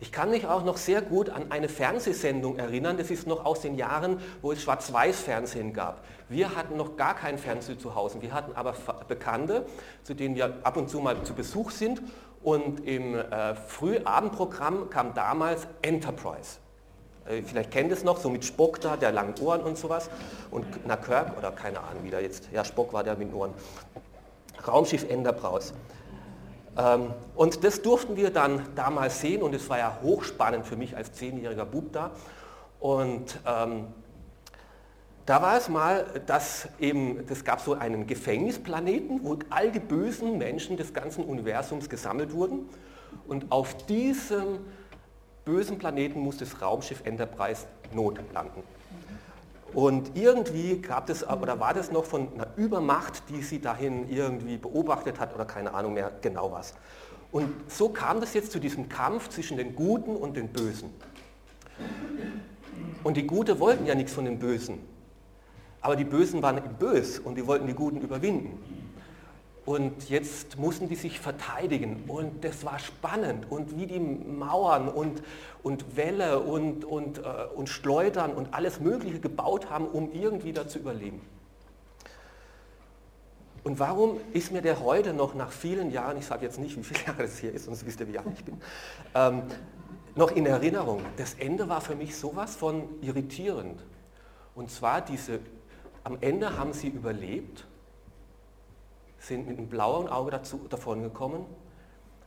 Ich 0.00 0.10
kann 0.10 0.30
mich 0.30 0.48
auch 0.48 0.64
noch 0.64 0.76
sehr 0.76 1.00
gut 1.00 1.30
an 1.30 1.52
eine 1.52 1.68
Fernsehsendung 1.68 2.56
erinnern, 2.56 2.96
das 2.96 3.08
ist 3.08 3.28
noch 3.28 3.44
aus 3.44 3.60
den 3.60 3.76
Jahren, 3.76 4.20
wo 4.42 4.50
es 4.50 4.62
Schwarz-Weiß-Fernsehen 4.62 5.72
gab. 5.72 6.04
Wir 6.28 6.56
hatten 6.56 6.76
noch 6.76 6.96
gar 6.96 7.14
kein 7.14 7.38
Fernsehen 7.38 7.78
zu 7.78 7.94
Hause, 7.94 8.20
wir 8.20 8.32
hatten 8.32 8.52
aber 8.56 8.74
Bekannte, 9.06 9.64
zu 10.02 10.14
denen 10.14 10.34
wir 10.34 10.58
ab 10.64 10.76
und 10.76 10.90
zu 10.90 10.98
mal 10.98 11.22
zu 11.22 11.32
Besuch 11.32 11.70
sind 11.70 12.02
und 12.42 12.84
im 12.84 13.14
äh, 13.14 13.54
Frühabendprogramm 13.54 14.90
kam 14.90 15.14
damals 15.14 15.68
Enterprise. 15.82 16.58
Äh, 17.28 17.42
vielleicht 17.42 17.70
kennt 17.70 17.92
es 17.92 18.04
noch, 18.04 18.18
so 18.18 18.28
mit 18.30 18.44
Spock 18.44 18.80
da, 18.80 18.96
der 18.96 19.12
langen 19.12 19.34
Ohren 19.40 19.60
und 19.62 19.78
sowas. 19.78 20.10
Und 20.50 20.66
na 20.86 20.96
Kirk, 20.96 21.36
oder 21.36 21.52
keine 21.52 21.80
Ahnung, 21.80 22.04
wie 22.04 22.10
der 22.10 22.22
jetzt, 22.22 22.48
ja 22.52 22.64
Spock 22.64 22.92
war 22.92 23.04
der 23.04 23.16
mit 23.16 23.32
Ohren. 23.32 23.52
Raumschiff 24.66 25.08
Enterprise. 25.08 25.72
Ähm, 26.76 27.12
und 27.34 27.64
das 27.64 27.82
durften 27.82 28.16
wir 28.16 28.30
dann 28.30 28.62
damals 28.74 29.20
sehen 29.20 29.42
und 29.42 29.54
es 29.54 29.68
war 29.68 29.78
ja 29.78 29.98
hochspannend 30.02 30.66
für 30.66 30.76
mich 30.76 30.96
als 30.96 31.12
zehnjähriger 31.12 31.64
Bub 31.64 31.92
da. 31.92 32.10
Und 32.80 33.40
ähm, 33.46 33.86
da 35.24 35.42
war 35.42 35.56
es 35.56 35.68
mal, 35.68 36.04
dass 36.26 36.68
eben, 36.78 37.26
das 37.26 37.44
gab 37.44 37.60
so 37.60 37.74
einen 37.74 38.06
Gefängnisplaneten, 38.06 39.24
wo 39.24 39.36
all 39.50 39.72
die 39.72 39.80
bösen 39.80 40.38
Menschen 40.38 40.76
des 40.76 40.94
ganzen 40.94 41.24
Universums 41.24 41.88
gesammelt 41.88 42.32
wurden. 42.32 42.68
Und 43.26 43.50
auf 43.50 43.76
diesem 43.86 44.60
bösen 45.46 45.78
Planeten 45.78 46.20
muss 46.20 46.36
das 46.36 46.60
Raumschiff 46.60 47.00
Enterprise 47.06 47.66
notlanden. 47.94 48.62
Und 49.72 50.16
irgendwie 50.16 50.82
gab 50.82 51.08
es, 51.08 51.26
oder 51.26 51.60
war 51.60 51.72
das 51.72 51.90
noch 51.90 52.04
von 52.04 52.28
einer 52.34 52.48
Übermacht, 52.56 53.22
die 53.28 53.42
sie 53.42 53.60
dahin 53.60 54.10
irgendwie 54.10 54.58
beobachtet 54.58 55.18
hat 55.20 55.34
oder 55.34 55.44
keine 55.44 55.72
Ahnung 55.72 55.94
mehr 55.94 56.12
genau 56.20 56.52
was. 56.52 56.74
Und 57.30 57.52
so 57.70 57.88
kam 57.88 58.20
das 58.20 58.34
jetzt 58.34 58.52
zu 58.52 58.58
diesem 58.58 58.88
Kampf 58.88 59.28
zwischen 59.28 59.56
den 59.56 59.74
Guten 59.76 60.16
und 60.16 60.36
den 60.36 60.48
Bösen. 60.48 60.90
Und 63.04 63.16
die 63.16 63.26
Gute 63.26 63.60
wollten 63.60 63.86
ja 63.86 63.94
nichts 63.94 64.12
von 64.12 64.24
den 64.24 64.38
Bösen. 64.38 64.80
Aber 65.80 65.94
die 65.94 66.04
Bösen 66.04 66.42
waren 66.42 66.60
bös 66.78 67.20
und 67.20 67.36
die 67.36 67.46
wollten 67.46 67.68
die 67.68 67.74
Guten 67.74 68.00
überwinden. 68.00 68.85
Und 69.66 70.08
jetzt 70.08 70.58
mussten 70.58 70.88
die 70.88 70.94
sich 70.94 71.18
verteidigen 71.18 72.04
und 72.06 72.44
das 72.44 72.64
war 72.64 72.78
spannend 72.78 73.50
und 73.50 73.76
wie 73.76 73.86
die 73.86 73.98
Mauern 73.98 74.88
und, 74.88 75.24
und 75.64 75.96
Wälle 75.96 76.38
und, 76.38 76.84
und, 76.84 77.18
äh, 77.18 77.22
und 77.52 77.68
Schleudern 77.68 78.32
und 78.32 78.54
alles 78.54 78.78
Mögliche 78.78 79.18
gebaut 79.18 79.68
haben, 79.68 79.86
um 79.86 80.12
irgendwie 80.12 80.52
da 80.52 80.68
zu 80.68 80.78
überleben. 80.78 81.20
Und 83.64 83.80
warum 83.80 84.20
ist 84.32 84.52
mir 84.52 84.62
der 84.62 84.78
heute 84.78 85.12
noch 85.12 85.34
nach 85.34 85.50
vielen 85.50 85.90
Jahren, 85.90 86.16
ich 86.16 86.26
sage 86.26 86.46
jetzt 86.46 86.60
nicht, 86.60 86.76
wie 86.76 86.84
viele 86.84 87.04
Jahre 87.04 87.22
das 87.24 87.38
hier 87.38 87.52
ist, 87.52 87.64
sonst 87.64 87.84
wisst 87.84 87.98
ihr, 87.98 88.06
wie 88.06 88.18
alt 88.18 88.28
ich 88.32 88.44
bin, 88.44 88.60
ähm, 89.16 89.42
noch 90.14 90.30
in 90.30 90.46
Erinnerung? 90.46 91.02
Das 91.16 91.34
Ende 91.34 91.68
war 91.68 91.80
für 91.80 91.96
mich 91.96 92.14
sowas 92.14 92.54
von 92.54 92.84
irritierend. 93.02 93.82
Und 94.54 94.70
zwar 94.70 95.00
diese 95.00 95.40
am 96.04 96.18
Ende 96.20 96.56
haben 96.56 96.72
sie 96.72 96.86
überlebt, 96.86 97.66
sind 99.18 99.46
mit 99.46 99.58
einem 99.58 99.68
blauen 99.68 100.08
Auge 100.08 100.30
dazu, 100.30 100.66
davon 100.68 101.02
gekommen, 101.02 101.46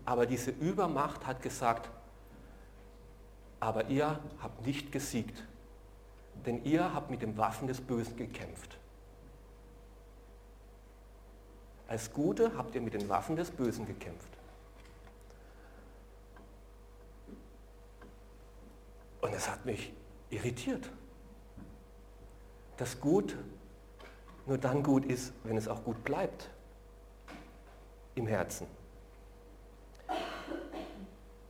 aber 0.06 0.26
diese 0.26 0.52
Übermacht 0.52 1.28
hat 1.28 1.42
gesagt, 1.42 1.90
aber 3.60 3.90
ihr 3.90 4.20
habt 4.42 4.66
nicht 4.66 4.92
gesiegt, 4.92 5.44
denn 6.46 6.64
ihr 6.64 6.94
habt 6.94 7.10
mit 7.10 7.22
den 7.22 7.38
Waffen 7.38 7.68
des 7.68 7.82
Bösen 7.82 8.16
gekämpft. 8.18 8.78
Als 11.88 12.14
Gute 12.14 12.56
habt 12.56 12.76
ihr 12.76 12.82
mit 12.82 12.94
den 12.94 13.10
Waffen 13.10 13.36
des 13.36 13.52
Bösen 13.52 13.86
gekämpft. 13.86 14.30
Und 19.22 19.34
es 19.34 19.50
hat 19.50 19.66
mich 19.66 19.92
irritiert. 20.30 20.90
Das 22.78 23.00
Gut 23.02 23.36
nur 24.46 24.58
dann 24.58 24.82
gut 24.84 25.06
ist, 25.06 25.34
wenn 25.44 25.58
es 25.58 25.68
auch 25.68 25.84
gut 25.84 26.04
bleibt 26.04 26.50
im 28.16 28.28
Herzen. 28.28 28.68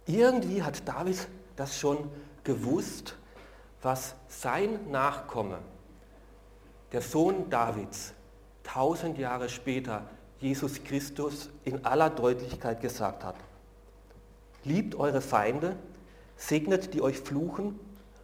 Irgendwie 0.06 0.64
hat 0.64 0.88
David 0.88 1.28
das 1.56 1.78
schon 1.78 2.10
gewusst, 2.44 3.16
was 3.82 4.16
sein 4.28 4.90
Nachkomme, 4.90 5.60
der 6.92 7.02
Sohn 7.02 7.50
Davids, 7.50 8.14
tausend 8.64 9.18
Jahre 9.18 9.50
später 9.50 10.10
Jesus 10.40 10.84
Christus 10.84 11.50
in 11.64 11.86
aller 11.86 12.10
Deutlichkeit 12.10 12.82
gesagt 12.82 13.24
hat. 13.24 13.36
Liebt 14.64 14.96
eure 14.96 15.22
Feinde, 15.22 15.76
segnet 16.38 16.94
die 16.94 17.02
euch 17.02 17.20
fluchen, 17.20 17.80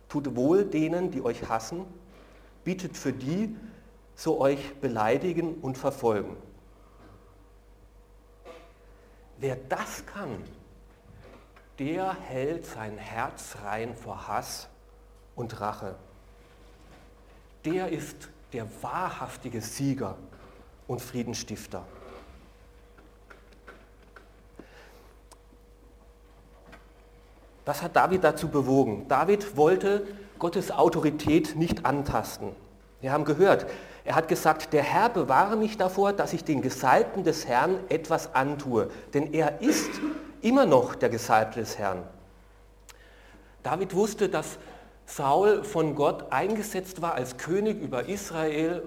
tut 0.10 0.36
wohl 0.36 0.66
denen, 0.66 1.12
die 1.12 1.24
euch 1.24 1.48
hassen, 1.50 1.86
bietet 2.64 2.98
für 2.98 3.14
die, 3.14 3.56
so 4.16 4.40
euch 4.40 4.76
beleidigen 4.80 5.56
und 5.56 5.78
verfolgen. 5.78 6.38
Wer 9.38 9.58
das 9.70 10.06
kann, 10.06 10.44
der 11.80 12.14
hält 12.14 12.66
sein 12.66 12.98
Herz 12.98 13.58
rein 13.64 13.96
vor 13.96 14.28
Hass 14.28 14.70
und 15.36 15.60
Rache. 15.60 15.96
Der 17.66 17.90
ist 17.90 18.30
der 18.54 18.68
wahrhaftige 18.82 19.60
Sieger 19.60 20.16
und 20.88 21.02
Friedensstifter. 21.02 21.84
Was 27.66 27.82
hat 27.82 27.96
David 27.96 28.24
dazu 28.24 28.48
bewogen? 28.48 29.08
David 29.08 29.58
wollte 29.58 30.08
Gottes 30.38 30.72
Autorität 30.72 31.56
nicht 31.56 31.86
antasten. 31.86 32.56
Wir 33.02 33.12
haben 33.12 33.26
gehört, 33.26 33.66
er 34.06 34.16
hat 34.16 34.28
gesagt, 34.28 34.72
der 34.72 34.84
Herr 34.84 35.10
bewahre 35.10 35.58
mich 35.58 35.78
davor, 35.78 36.14
dass 36.14 36.32
ich 36.34 36.44
den 36.44 36.62
Gesalbten 36.62 37.24
des 37.24 37.48
Herrn 37.48 37.80
etwas 37.90 38.36
antue, 38.36 38.90
denn 39.16 39.34
er 39.34 39.62
ist 39.62 39.90
immer 40.42 40.68
noch 40.68 40.94
der 40.94 41.10
Gesalbte 41.10 41.60
des 41.60 41.80
Herrn. 41.80 42.04
David 43.64 43.96
wusste, 43.96 44.30
dass 44.30 44.60
Saul 45.08 45.64
von 45.64 45.96
Gott 45.96 46.32
eingesetzt 46.32 47.02
war 47.02 47.16
als 47.16 47.38
König 47.38 47.82
über 47.82 48.08
Israel 48.08 48.84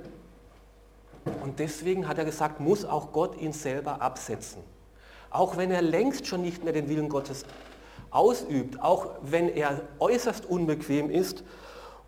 und 1.42 1.58
deswegen 1.58 2.06
hat 2.06 2.18
er 2.18 2.25
gesagt, 2.25 2.60
muss 2.60 2.84
auch 2.84 3.10
Gott 3.10 3.37
ihn 3.40 3.52
selber 3.52 4.00
absetzen. 4.00 4.62
Auch 5.30 5.56
wenn 5.56 5.72
er 5.72 5.82
längst 5.82 6.28
schon 6.28 6.42
nicht 6.42 6.62
mehr 6.62 6.72
den 6.72 6.88
Willen 6.88 7.08
Gottes 7.08 7.44
ausübt, 8.10 8.80
auch 8.80 9.08
wenn 9.22 9.48
er 9.48 9.80
äußerst 9.98 10.46
unbequem 10.46 11.10
ist 11.10 11.42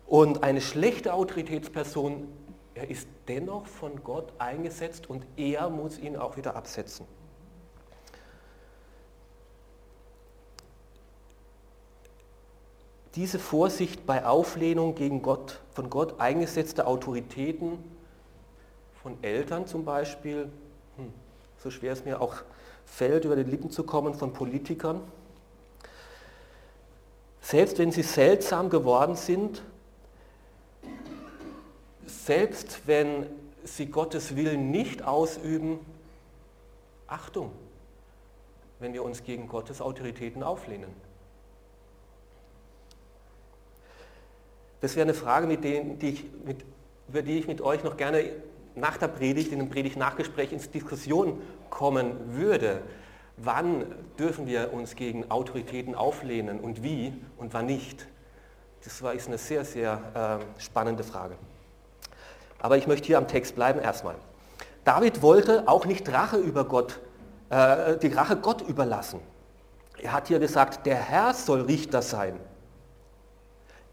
und 0.07 0.43
eine 0.43 0.61
schlechte 0.61 1.13
Autoritätsperson 1.13 2.27
er 2.73 2.89
ist 2.89 3.07
dennoch 3.27 3.65
von 3.65 4.03
Gott 4.03 4.31
eingesetzt 4.37 5.09
und 5.09 5.25
er 5.35 5.69
muss 5.69 5.97
ihn 5.97 6.15
auch 6.15 6.37
wieder 6.37 6.55
absetzen. 6.55 7.05
Diese 13.15 13.39
Vorsicht 13.39 14.05
bei 14.05 14.25
Auflehnung 14.25 14.95
gegen 14.95 15.21
Gott, 15.21 15.59
von 15.73 15.89
Gott 15.89 16.21
eingesetzte 16.21 16.87
Autoritäten, 16.87 17.77
von 19.03 19.21
Eltern 19.21 19.67
zum 19.67 19.83
Beispiel, 19.83 20.49
hm, 20.95 21.11
so 21.57 21.69
schwer 21.71 21.91
es 21.91 22.05
mir 22.05 22.21
auch 22.21 22.35
fällt, 22.85 23.25
über 23.25 23.35
die 23.35 23.43
Lippen 23.43 23.69
zu 23.69 23.83
kommen, 23.83 24.13
von 24.13 24.31
Politikern, 24.31 25.01
selbst 27.41 27.79
wenn 27.79 27.91
sie 27.91 28.03
seltsam 28.03 28.69
geworden 28.69 29.15
sind, 29.17 29.61
selbst 32.25 32.81
wenn 32.85 33.25
sie 33.63 33.87
Gottes 33.87 34.35
Willen 34.35 34.71
nicht 34.71 35.03
ausüben, 35.03 35.79
Achtung, 37.07 37.51
wenn 38.79 38.93
wir 38.93 39.03
uns 39.03 39.23
gegen 39.23 39.47
Gottes 39.47 39.81
Autoritäten 39.81 40.43
auflehnen. 40.43 40.89
Das 44.81 44.95
wäre 44.95 45.03
eine 45.03 45.13
Frage, 45.13 45.45
mit 45.45 45.63
denen, 45.63 45.99
die 45.99 46.09
ich, 46.09 46.25
mit, 46.45 46.63
über 47.07 47.21
die 47.21 47.37
ich 47.39 47.47
mit 47.47 47.61
euch 47.61 47.83
noch 47.83 47.97
gerne 47.97 48.31
nach 48.75 48.97
der 48.97 49.07
Predigt, 49.07 49.51
in 49.51 49.59
einem 49.59 49.69
Predigt-Nachgespräch 49.69 50.51
ins 50.51 50.71
Diskussion 50.71 51.41
kommen 51.69 52.35
würde. 52.35 52.81
Wann 53.37 53.85
dürfen 54.17 54.47
wir 54.47 54.73
uns 54.73 54.95
gegen 54.95 55.29
Autoritäten 55.29 55.93
auflehnen 55.93 56.59
und 56.59 56.83
wie 56.83 57.13
und 57.37 57.53
wann 57.53 57.65
nicht? 57.65 58.07
Das 58.83 59.01
war, 59.03 59.13
ist 59.13 59.27
eine 59.27 59.37
sehr, 59.37 59.65
sehr 59.65 60.39
äh, 60.57 60.61
spannende 60.61 61.03
Frage. 61.03 61.35
Aber 62.61 62.77
ich 62.77 62.87
möchte 62.87 63.07
hier 63.07 63.17
am 63.17 63.27
Text 63.27 63.55
bleiben 63.55 63.79
erstmal. 63.79 64.15
David 64.85 65.21
wollte 65.21 65.67
auch 65.67 65.85
nicht 65.85 66.07
Rache 66.11 66.37
über 66.37 66.65
Gott, 66.65 66.99
äh, 67.49 67.97
die 67.97 68.07
Rache 68.07 68.37
Gott 68.37 68.61
überlassen. 68.61 69.19
Er 69.97 70.13
hat 70.13 70.27
hier 70.27 70.39
gesagt, 70.39 70.85
der 70.85 70.95
Herr 70.95 71.33
soll 71.33 71.61
Richter 71.61 72.01
sein. 72.01 72.39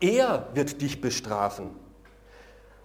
Er 0.00 0.46
wird 0.54 0.80
dich 0.80 1.00
bestrafen. 1.00 1.70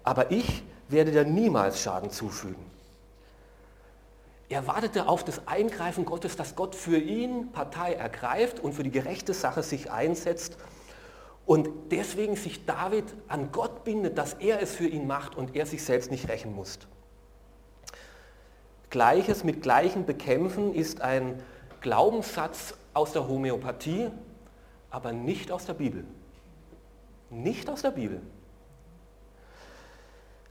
Aber 0.04 0.32
ich 0.32 0.64
werde 0.90 1.12
dir 1.12 1.24
niemals 1.24 1.82
Schaden 1.82 2.10
zufügen. 2.10 2.74
Er 4.50 4.68
wartete 4.68 5.08
auf 5.08 5.24
das 5.24 5.48
Eingreifen 5.48 6.06
Gottes, 6.06 6.36
dass 6.36 6.56
Gott 6.56 6.76
für 6.76 6.98
ihn 6.98 7.52
Partei 7.52 7.94
ergreift 7.94 8.60
und 8.60 8.74
für 8.74 8.84
die 8.84 8.92
gerechte 8.92 9.34
Sache 9.34 9.64
sich 9.64 9.92
einsetzt. 9.92 10.58
Und 11.46 11.70
deswegen 11.92 12.36
sich 12.36 12.66
David 12.66 13.06
an 13.28 13.52
Gott 13.52 13.84
bindet, 13.84 14.18
dass 14.18 14.34
er 14.34 14.62
es 14.62 14.76
für 14.76 14.88
ihn 14.88 15.08
macht 15.08 15.36
und 15.36 15.56
er 15.56 15.66
sich 15.66 15.84
selbst 15.84 16.10
nicht 16.10 16.30
rächen 16.30 16.56
muss. 16.56 16.80
Gleiches 18.90 19.44
mit 19.44 19.62
Gleichen 19.62 20.06
bekämpfen 20.06 20.74
ist 20.74 21.02
ein 21.02 21.42
Glaubenssatz 21.82 22.76
aus 22.94 23.12
der 23.12 23.28
Homöopathie, 23.28 24.10
aber 24.90 25.12
nicht 25.12 25.52
aus 25.52 25.66
der 25.66 25.74
Bibel. 25.74 26.06
Nicht 27.30 27.70
aus 27.70 27.82
der 27.82 27.92
Bibel. 27.92 28.22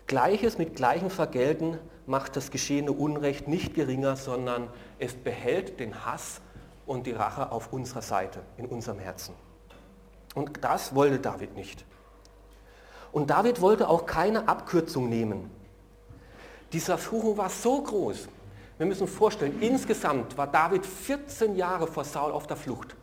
Gleiches 0.09 0.59
mit 0.59 0.77
Gleichem 0.77 1.09
vergelten 1.09 1.79
macht 2.07 2.37
das 2.37 2.51
geschehene 2.51 2.93
Unrecht 2.93 3.49
nicht 3.49 3.75
geringer, 3.75 4.17
sondern 4.17 4.69
es 4.99 5.15
behält 5.15 5.81
den 5.81 6.05
Hass 6.05 6.43
und 6.85 7.07
die 7.07 7.13
Rache 7.13 7.51
auf 7.51 7.73
unserer 7.73 8.03
Seite, 8.03 8.41
in 8.59 8.67
unserem 8.67 8.99
Herzen. 8.99 9.35
Und 10.35 10.65
das 10.65 10.95
wollte 10.95 11.19
David 11.19 11.55
nicht. 11.55 11.85
Und 13.13 13.29
David 13.31 13.61
wollte 13.61 13.89
auch 13.89 14.07
keine 14.07 14.49
Abkürzung 14.49 15.09
nehmen. 15.09 15.51
Dieser 16.73 16.97
Versuchung 16.97 17.37
war 17.37 17.51
so 17.51 17.83
groß. 17.83 18.29
Wir 18.79 18.87
müssen 18.87 19.07
vorstellen, 19.07 19.61
insgesamt 19.61 20.37
war 20.39 20.47
David 20.47 20.87
14 20.87 21.57
Jahre 21.57 21.87
vor 21.87 22.05
Saul 22.05 22.33
auf 22.33 22.47
der 22.47 22.57
Flucht, 22.57 22.97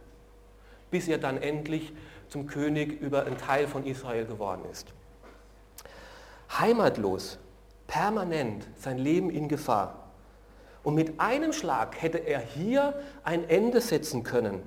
bis 0.89 1.07
er 1.07 1.19
dann 1.19 1.37
endlich 1.37 1.93
zum 2.27 2.47
König 2.47 2.99
über 2.99 3.25
einen 3.25 3.37
Teil 3.37 3.67
von 3.67 3.85
Israel 3.85 4.25
geworden 4.25 4.63
ist. 4.71 4.87
Heimatlos, 6.59 7.37
permanent, 7.85 8.67
sein 8.75 8.97
Leben 8.97 9.29
in 9.29 9.47
Gefahr. 9.47 10.09
Und 10.83 10.95
mit 10.95 11.19
einem 11.19 11.53
Schlag 11.53 12.01
hätte 12.01 12.17
er 12.17 12.39
hier 12.39 12.99
ein 13.23 13.47
Ende 13.47 13.81
setzen 13.81 14.23
können. 14.23 14.63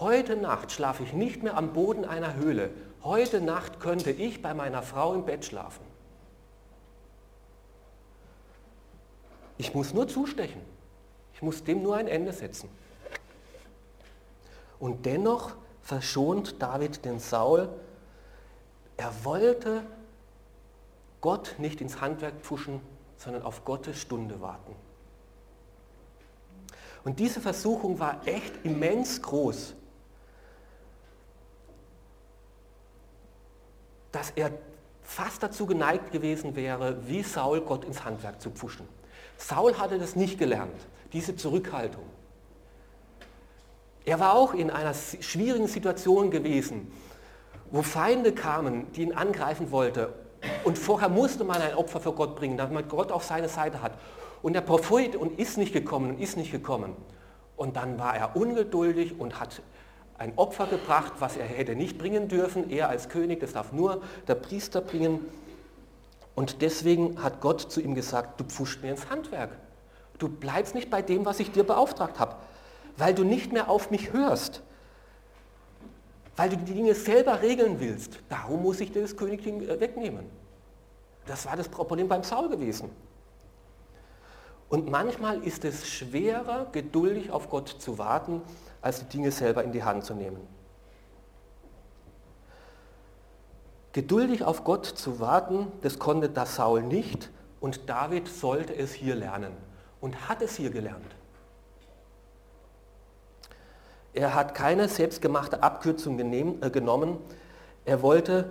Heute 0.00 0.34
Nacht 0.34 0.72
schlafe 0.72 1.02
ich 1.02 1.12
nicht 1.12 1.42
mehr 1.42 1.58
am 1.58 1.74
Boden 1.74 2.06
einer 2.06 2.34
Höhle. 2.34 2.70
Heute 3.04 3.42
Nacht 3.42 3.80
könnte 3.80 4.10
ich 4.10 4.40
bei 4.40 4.54
meiner 4.54 4.82
Frau 4.82 5.12
im 5.12 5.26
Bett 5.26 5.44
schlafen. 5.44 5.84
Ich 9.58 9.74
muss 9.74 9.92
nur 9.92 10.08
zustechen. 10.08 10.62
Ich 11.34 11.42
muss 11.42 11.64
dem 11.64 11.82
nur 11.82 11.96
ein 11.96 12.08
Ende 12.08 12.32
setzen. 12.32 12.70
Und 14.78 15.04
dennoch 15.04 15.54
verschont 15.82 16.62
David 16.62 17.04
den 17.04 17.18
Saul. 17.18 17.68
Er 18.96 19.12
wollte 19.22 19.82
Gott 21.20 21.56
nicht 21.58 21.82
ins 21.82 22.00
Handwerk 22.00 22.40
pfuschen, 22.40 22.80
sondern 23.18 23.42
auf 23.42 23.66
Gottes 23.66 24.00
Stunde 24.00 24.40
warten. 24.40 24.74
Und 27.04 27.18
diese 27.18 27.42
Versuchung 27.42 27.98
war 27.98 28.26
echt 28.26 28.64
immens 28.64 29.20
groß, 29.20 29.74
dass 34.12 34.30
er 34.30 34.50
fast 35.02 35.42
dazu 35.42 35.66
geneigt 35.66 36.12
gewesen 36.12 36.56
wäre, 36.56 37.06
wie 37.06 37.22
Saul 37.22 37.60
Gott 37.62 37.84
ins 37.84 38.04
Handwerk 38.04 38.40
zu 38.40 38.50
pfuschen. 38.50 38.86
Saul 39.36 39.78
hatte 39.78 39.98
das 39.98 40.16
nicht 40.16 40.38
gelernt, 40.38 40.76
diese 41.12 41.34
Zurückhaltung. 41.36 42.04
Er 44.04 44.20
war 44.20 44.34
auch 44.34 44.54
in 44.54 44.70
einer 44.70 44.94
schwierigen 44.94 45.66
Situation 45.66 46.30
gewesen, 46.30 46.92
wo 47.70 47.82
Feinde 47.82 48.32
kamen, 48.32 48.90
die 48.92 49.02
ihn 49.02 49.12
angreifen 49.12 49.70
wollten. 49.70 50.06
Und 50.64 50.78
vorher 50.78 51.08
musste 51.08 51.44
man 51.44 51.60
ein 51.60 51.74
Opfer 51.74 52.00
für 52.00 52.12
Gott 52.12 52.36
bringen, 52.36 52.56
damit 52.56 52.72
man 52.72 52.88
Gott 52.88 53.12
auf 53.12 53.24
seine 53.24 53.48
Seite 53.48 53.82
hat. 53.82 53.92
Und 54.42 54.54
der 54.54 54.62
Prophet 54.62 55.16
und 55.16 55.38
ist 55.38 55.58
nicht 55.58 55.72
gekommen 55.72 56.10
und 56.10 56.20
ist 56.20 56.36
nicht 56.36 56.50
gekommen. 56.50 56.96
Und 57.56 57.76
dann 57.76 57.98
war 57.98 58.16
er 58.16 58.36
ungeduldig 58.36 59.20
und 59.20 59.38
hat 59.38 59.62
ein 60.20 60.34
Opfer 60.36 60.66
gebracht, 60.66 61.14
was 61.18 61.38
er 61.38 61.46
hätte 61.46 61.74
nicht 61.74 61.96
bringen 61.96 62.28
dürfen. 62.28 62.68
Er 62.68 62.90
als 62.90 63.08
König, 63.08 63.40
das 63.40 63.54
darf 63.54 63.72
nur 63.72 64.02
der 64.28 64.34
Priester 64.34 64.82
bringen. 64.82 65.24
Und 66.34 66.60
deswegen 66.60 67.22
hat 67.22 67.40
Gott 67.40 67.62
zu 67.62 67.80
ihm 67.80 67.94
gesagt, 67.94 68.38
du 68.38 68.44
pfuscht 68.44 68.82
mir 68.82 68.90
ins 68.90 69.08
Handwerk. 69.08 69.50
Du 70.18 70.28
bleibst 70.28 70.74
nicht 70.74 70.90
bei 70.90 71.00
dem, 71.00 71.24
was 71.24 71.40
ich 71.40 71.50
dir 71.52 71.64
beauftragt 71.64 72.18
habe, 72.18 72.36
weil 72.98 73.14
du 73.14 73.24
nicht 73.24 73.50
mehr 73.54 73.70
auf 73.70 73.90
mich 73.90 74.12
hörst, 74.12 74.62
weil 76.36 76.50
du 76.50 76.58
die 76.58 76.74
Dinge 76.74 76.94
selber 76.94 77.40
regeln 77.40 77.80
willst. 77.80 78.18
Darum 78.28 78.62
muss 78.62 78.78
ich 78.80 78.92
dir 78.92 79.00
das 79.00 79.16
Königtum 79.16 79.62
äh, 79.62 79.80
wegnehmen. 79.80 80.26
Das 81.24 81.46
war 81.46 81.56
das 81.56 81.68
Problem 81.70 82.08
beim 82.08 82.24
Saul 82.24 82.50
gewesen. 82.50 82.90
Und 84.68 84.90
manchmal 84.90 85.42
ist 85.42 85.64
es 85.64 85.88
schwerer, 85.88 86.66
geduldig 86.72 87.30
auf 87.30 87.48
Gott 87.48 87.68
zu 87.68 87.96
warten, 87.96 88.42
als 88.82 89.00
die 89.00 89.06
Dinge 89.06 89.30
selber 89.30 89.64
in 89.64 89.72
die 89.72 89.84
Hand 89.84 90.04
zu 90.04 90.14
nehmen. 90.14 90.40
Geduldig 93.92 94.44
auf 94.44 94.62
Gott 94.62 94.86
zu 94.86 95.18
warten, 95.18 95.66
das 95.82 95.98
konnte 95.98 96.28
das 96.28 96.54
Saul 96.54 96.82
nicht 96.82 97.30
und 97.60 97.88
David 97.88 98.28
sollte 98.28 98.74
es 98.74 98.92
hier 98.92 99.16
lernen 99.16 99.52
und 100.00 100.28
hat 100.28 100.42
es 100.42 100.56
hier 100.56 100.70
gelernt. 100.70 101.16
Er 104.12 104.34
hat 104.34 104.54
keine 104.54 104.88
selbstgemachte 104.88 105.62
Abkürzung 105.62 106.18
äh, 106.18 106.70
genommen. 106.70 107.18
Er 107.84 108.02
wollte 108.02 108.50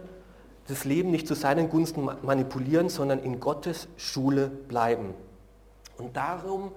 das 0.67 0.85
Leben 0.85 1.11
nicht 1.11 1.27
zu 1.27 1.33
seinen 1.33 1.69
Gunsten 1.69 2.07
manipulieren, 2.21 2.89
sondern 2.89 3.19
in 3.19 3.39
Gottes 3.39 3.87
Schule 3.97 4.47
bleiben. 4.47 5.13
Und 5.97 6.15
darum 6.15 6.71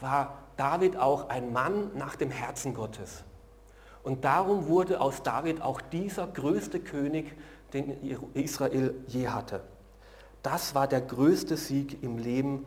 war 0.00 0.38
David 0.56 0.96
auch 0.96 1.28
ein 1.28 1.52
Mann 1.52 1.90
nach 1.96 2.16
dem 2.16 2.30
Herzen 2.30 2.74
Gottes. 2.74 3.24
Und 4.02 4.24
darum 4.24 4.68
wurde 4.68 5.00
aus 5.00 5.22
David 5.22 5.60
auch 5.60 5.80
dieser 5.80 6.26
größte 6.26 6.80
König, 6.80 7.36
den 7.72 7.96
Israel 8.34 8.94
je 9.08 9.28
hatte. 9.28 9.62
Das 10.42 10.74
war 10.74 10.86
der 10.86 11.00
größte 11.00 11.56
Sieg 11.56 12.02
im 12.02 12.18
Leben 12.18 12.66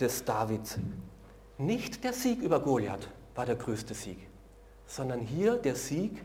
des 0.00 0.24
Davids. 0.24 0.78
Nicht 1.58 2.04
der 2.04 2.12
Sieg 2.14 2.40
über 2.40 2.60
Goliath 2.60 3.08
war 3.34 3.44
der 3.44 3.56
größte 3.56 3.92
Sieg, 3.92 4.18
sondern 4.86 5.20
hier 5.20 5.56
der 5.56 5.76
Sieg 5.76 6.24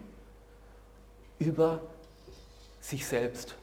über 1.40 1.82
sich 2.80 3.06
selbst, 3.06 3.56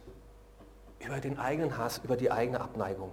über 0.99 1.19
den 1.21 1.39
eigenen 1.39 1.79
Hass, 1.79 2.01
über 2.05 2.17
die 2.17 2.31
eigene 2.31 2.61
Abneigung. 2.61 3.11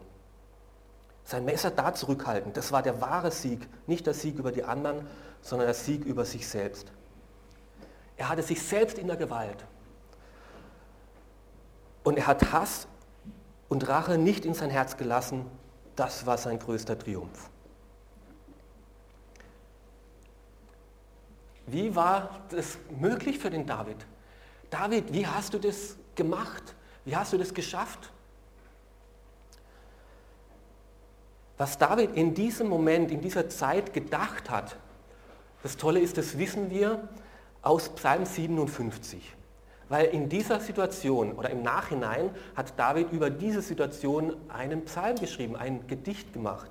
Sein 1.28 1.44
Messer 1.44 1.72
da 1.72 1.94
zurückhalten, 1.94 2.54
das 2.54 2.72
war 2.72 2.82
der 2.82 3.02
wahre 3.02 3.32
Sieg, 3.32 3.68
nicht 3.86 4.08
der 4.08 4.14
Sieg 4.14 4.40
über 4.40 4.54
die 4.54 4.64
anderen, 4.64 5.06
sondern 5.42 5.68
der 5.68 5.74
Sieg 5.74 6.06
über 6.06 6.24
sich 6.24 6.48
selbst. 6.48 6.90
Er 8.16 8.30
hatte 8.30 8.44
sich 8.44 8.62
selbst 8.62 8.98
in 8.98 9.08
der 9.08 9.18
Gewalt. 9.18 9.66
Und 12.06 12.18
er 12.18 12.28
hat 12.28 12.54
Hass 12.54 12.88
und 13.68 13.90
Rache 13.90 14.18
nicht 14.18 14.46
in 14.46 14.54
sein 14.54 14.70
Herz 14.70 14.96
gelassen. 14.96 15.46
Das 15.98 16.26
war 16.26 16.38
sein 16.38 16.60
größter 16.60 16.98
Triumph. 16.98 17.50
Wie 21.66 21.94
war 21.94 22.40
das 22.52 22.78
möglich 23.02 23.38
für 23.38 23.50
den 23.50 23.66
David? 23.66 23.98
David, 24.70 25.12
wie 25.12 25.28
hast 25.28 25.54
du 25.54 25.60
das 25.60 25.98
gemacht? 26.16 26.74
Wie 27.04 27.18
hast 27.18 27.34
du 27.34 27.38
das 27.38 27.54
geschafft? 27.54 28.14
Was 31.58 31.78
David 31.78 32.16
in 32.16 32.34
diesem 32.34 32.68
Moment, 32.70 33.12
in 33.12 33.22
dieser 33.22 33.50
Zeit 33.50 33.94
gedacht 33.94 34.50
hat, 34.50 34.78
das 35.64 35.76
Tolle 35.76 36.00
ist, 36.00 36.18
das 36.18 36.38
wissen 36.38 36.70
wir 36.70 37.08
aus 37.62 37.90
Psalm 37.90 38.26
57. 38.26 39.36
Weil 39.90 40.08
in 40.08 40.30
dieser 40.30 40.60
Situation 40.60 41.34
oder 41.34 41.50
im 41.50 41.64
Nachhinein 41.64 42.30
hat 42.56 42.78
David 42.78 43.12
über 43.12 43.30
diese 43.30 43.62
Situation 43.62 44.36
einen 44.50 44.86
Psalm 44.86 45.16
geschrieben, 45.18 45.56
ein 45.56 45.88
Gedicht 45.88 46.34
gemacht, 46.34 46.70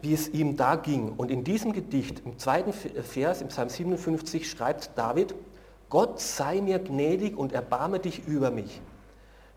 wie 0.00 0.14
es 0.14 0.28
ihm 0.28 0.56
da 0.56 0.76
ging. 0.76 1.12
Und 1.12 1.30
in 1.30 1.44
diesem 1.44 1.72
Gedicht, 1.72 2.22
im 2.24 2.38
zweiten 2.38 2.72
Vers, 2.72 3.42
im 3.42 3.48
Psalm 3.48 3.68
57, 3.68 4.48
schreibt 4.48 4.90
David, 4.96 5.34
Gott 5.90 6.20
sei 6.20 6.60
mir 6.60 6.78
gnädig 6.78 7.36
und 7.36 7.52
erbarme 7.52 7.98
dich 7.98 8.26
über 8.26 8.50
mich, 8.50 8.80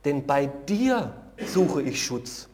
denn 0.03 0.25
bei 0.25 0.47
dir 0.47 1.13
suche 1.37 1.81
ich 1.81 2.03
Schutz. 2.03 2.49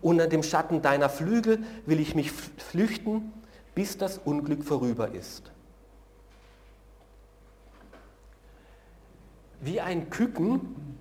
Unter 0.00 0.26
dem 0.26 0.42
Schatten 0.42 0.82
deiner 0.82 1.08
Flügel 1.08 1.64
will 1.86 2.00
ich 2.00 2.14
mich 2.14 2.32
flüchten, 2.32 3.32
bis 3.74 3.98
das 3.98 4.18
Unglück 4.18 4.64
vorüber 4.64 5.12
ist. 5.12 5.50
wie 9.60 9.80
ein 9.80 10.10
Küken 10.10 10.96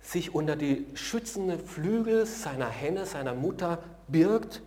sich 0.00 0.34
unter 0.34 0.56
die 0.56 0.86
schützende 0.94 1.58
Flügel 1.58 2.26
seiner 2.26 2.68
Henne, 2.68 3.06
seiner 3.06 3.34
Mutter 3.34 3.82
birgt, 4.06 4.62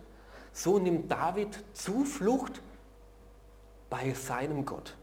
so 0.52 0.78
nimmt 0.78 1.10
David 1.10 1.64
Zuflucht 1.72 2.60
bei 3.90 4.14
seinem 4.14 4.64
Gott. 4.64 4.96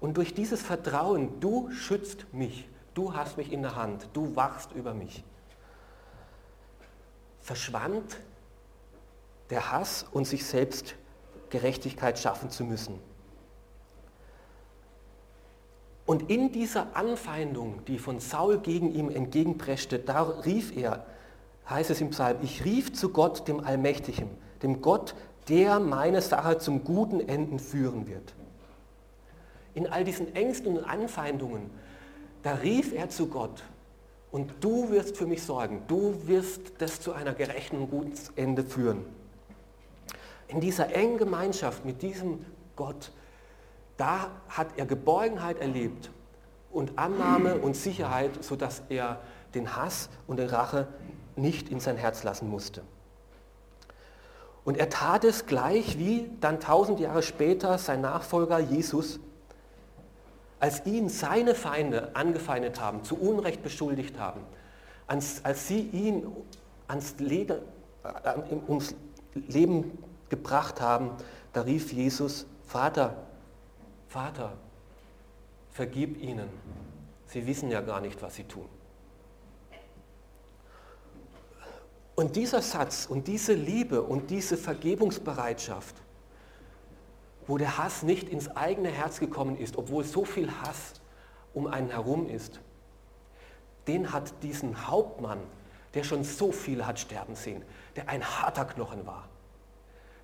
Und 0.00 0.16
durch 0.16 0.34
dieses 0.34 0.62
Vertrauen, 0.62 1.40
du 1.40 1.70
schützt 1.70 2.32
mich, 2.32 2.68
du 2.94 3.14
hast 3.14 3.36
mich 3.36 3.52
in 3.52 3.62
der 3.62 3.76
Hand, 3.76 4.08
du 4.12 4.34
wachst 4.36 4.72
über 4.72 4.94
mich, 4.94 5.24
verschwand 7.48 8.20
der 9.48 9.72
Hass 9.72 10.04
und 10.12 10.26
sich 10.26 10.44
selbst 10.44 10.96
Gerechtigkeit 11.48 12.18
schaffen 12.18 12.50
zu 12.50 12.62
müssen. 12.62 13.00
Und 16.04 16.28
in 16.30 16.52
dieser 16.52 16.94
Anfeindung, 16.94 17.82
die 17.86 17.98
von 17.98 18.20
Saul 18.20 18.58
gegen 18.58 18.94
ihm 18.94 19.08
entgegenpreschte, 19.08 19.98
da 19.98 20.24
rief 20.24 20.76
er, 20.76 21.06
heißt 21.70 21.88
es 21.88 22.02
im 22.02 22.10
Psalm, 22.10 22.36
ich 22.42 22.66
rief 22.66 22.92
zu 22.92 23.08
Gott, 23.08 23.48
dem 23.48 23.60
Allmächtigen, 23.60 24.28
dem 24.62 24.82
Gott, 24.82 25.14
der 25.48 25.80
meine 25.80 26.20
Sache 26.20 26.58
zum 26.58 26.84
guten 26.84 27.26
Enden 27.26 27.58
führen 27.58 28.06
wird. 28.06 28.34
In 29.72 29.86
all 29.86 30.04
diesen 30.04 30.34
Ängsten 30.34 30.76
und 30.76 30.84
Anfeindungen, 30.84 31.70
da 32.42 32.56
rief 32.56 32.92
er 32.92 33.08
zu 33.08 33.28
Gott, 33.28 33.62
und 34.30 34.52
du 34.60 34.90
wirst 34.90 35.16
für 35.16 35.26
mich 35.26 35.42
sorgen, 35.42 35.82
du 35.88 36.26
wirst 36.26 36.72
das 36.78 37.00
zu 37.00 37.12
einer 37.12 37.34
gerechten 37.34 37.78
und 37.78 37.90
guten 37.90 38.12
Ende 38.36 38.62
führen. 38.62 39.04
In 40.48 40.60
dieser 40.60 40.94
engen 40.94 41.18
Gemeinschaft 41.18 41.84
mit 41.84 42.02
diesem 42.02 42.44
Gott, 42.76 43.12
da 43.96 44.30
hat 44.48 44.68
er 44.76 44.86
Geborgenheit 44.86 45.58
erlebt 45.58 46.10
und 46.70 46.98
Annahme 46.98 47.56
und 47.56 47.76
Sicherheit, 47.76 48.42
sodass 48.42 48.82
er 48.88 49.20
den 49.54 49.76
Hass 49.76 50.08
und 50.26 50.38
die 50.38 50.44
Rache 50.44 50.88
nicht 51.36 51.68
in 51.68 51.80
sein 51.80 51.96
Herz 51.96 52.22
lassen 52.22 52.48
musste. 52.48 52.82
Und 54.64 54.76
er 54.76 54.90
tat 54.90 55.24
es 55.24 55.46
gleich 55.46 55.98
wie 55.98 56.30
dann 56.40 56.60
tausend 56.60 57.00
Jahre 57.00 57.22
später 57.22 57.78
sein 57.78 58.02
Nachfolger 58.02 58.58
Jesus, 58.58 59.18
als 60.60 60.84
ihn 60.86 61.08
seine 61.08 61.54
Feinde 61.54 62.14
angefeindet 62.14 62.80
haben, 62.80 63.04
zu 63.04 63.16
Unrecht 63.16 63.62
beschuldigt 63.62 64.18
haben, 64.18 64.40
als, 65.06 65.44
als 65.44 65.68
sie 65.68 65.80
ihn 65.80 66.26
ans 66.88 67.14
Leben, 67.18 67.58
äh, 68.04 68.34
ums 68.68 68.94
Leben 69.34 69.98
gebracht 70.28 70.80
haben, 70.80 71.10
da 71.52 71.62
rief 71.62 71.92
Jesus, 71.92 72.46
Vater, 72.66 73.16
Vater, 74.08 74.52
vergib 75.70 76.20
ihnen, 76.22 76.48
sie 77.26 77.46
wissen 77.46 77.70
ja 77.70 77.80
gar 77.80 78.00
nicht, 78.00 78.20
was 78.22 78.34
sie 78.34 78.44
tun. 78.44 78.68
Und 82.14 82.34
dieser 82.34 82.62
Satz 82.62 83.06
und 83.08 83.28
diese 83.28 83.52
Liebe 83.52 84.02
und 84.02 84.30
diese 84.30 84.56
Vergebungsbereitschaft, 84.56 85.94
wo 87.48 87.56
der 87.56 87.78
Hass 87.78 88.02
nicht 88.02 88.28
ins 88.28 88.54
eigene 88.56 88.90
Herz 88.90 89.18
gekommen 89.18 89.56
ist, 89.56 89.76
obwohl 89.76 90.04
so 90.04 90.24
viel 90.24 90.52
Hass 90.60 91.00
um 91.54 91.66
einen 91.66 91.90
herum 91.90 92.28
ist, 92.28 92.60
den 93.88 94.12
hat 94.12 94.42
diesen 94.42 94.86
Hauptmann, 94.86 95.40
der 95.94 96.04
schon 96.04 96.24
so 96.24 96.52
viele 96.52 96.86
hat 96.86 97.00
sterben 97.00 97.34
sehen, 97.34 97.64
der 97.96 98.10
ein 98.10 98.22
harter 98.22 98.66
Knochen 98.66 99.06
war. 99.06 99.28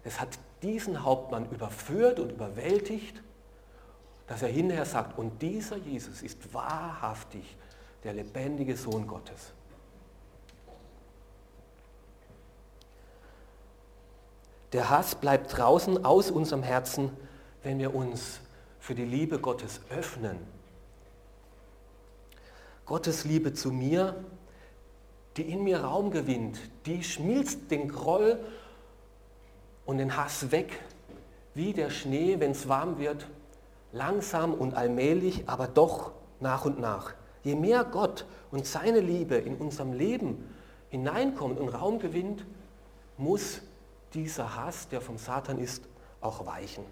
Es 0.04 0.20
hat 0.20 0.38
diesen 0.62 1.02
Hauptmann 1.02 1.50
überführt 1.50 2.20
und 2.20 2.30
überwältigt, 2.30 3.22
dass 4.26 4.42
er 4.42 4.48
hinterher 4.48 4.84
sagt, 4.84 5.18
und 5.18 5.40
dieser 5.40 5.76
Jesus 5.78 6.20
ist 6.20 6.52
wahrhaftig 6.52 7.56
der 8.04 8.12
lebendige 8.12 8.76
Sohn 8.76 9.06
Gottes. 9.06 9.53
Der 14.74 14.90
Hass 14.90 15.14
bleibt 15.14 15.56
draußen 15.56 16.04
aus 16.04 16.32
unserem 16.32 16.64
Herzen, 16.64 17.10
wenn 17.62 17.78
wir 17.78 17.94
uns 17.94 18.40
für 18.80 18.96
die 18.96 19.04
Liebe 19.04 19.38
Gottes 19.38 19.80
öffnen. 19.88 20.36
Gottes 22.84 23.24
Liebe 23.24 23.54
zu 23.54 23.70
mir, 23.70 24.16
die 25.36 25.42
in 25.42 25.62
mir 25.62 25.84
Raum 25.84 26.10
gewinnt, 26.10 26.58
die 26.86 27.04
schmilzt 27.04 27.70
den 27.70 27.88
Groll 27.88 28.40
und 29.86 29.98
den 29.98 30.16
Hass 30.16 30.50
weg, 30.50 30.82
wie 31.54 31.72
der 31.72 31.90
Schnee, 31.90 32.40
wenn 32.40 32.50
es 32.50 32.68
warm 32.68 32.98
wird, 32.98 33.28
langsam 33.92 34.54
und 34.54 34.74
allmählich, 34.74 35.48
aber 35.48 35.68
doch 35.68 36.10
nach 36.40 36.64
und 36.64 36.80
nach. 36.80 37.14
Je 37.44 37.54
mehr 37.54 37.84
Gott 37.84 38.26
und 38.50 38.66
seine 38.66 38.98
Liebe 38.98 39.36
in 39.36 39.54
unserem 39.54 39.92
Leben 39.92 40.52
hineinkommt 40.88 41.60
und 41.60 41.68
Raum 41.68 42.00
gewinnt, 42.00 42.44
muss 43.16 43.62
dieser 44.14 44.56
Hass, 44.56 44.88
der 44.88 45.00
vom 45.00 45.18
Satan 45.18 45.58
ist, 45.58 45.82
auch 46.20 46.46
weichen. 46.46 46.84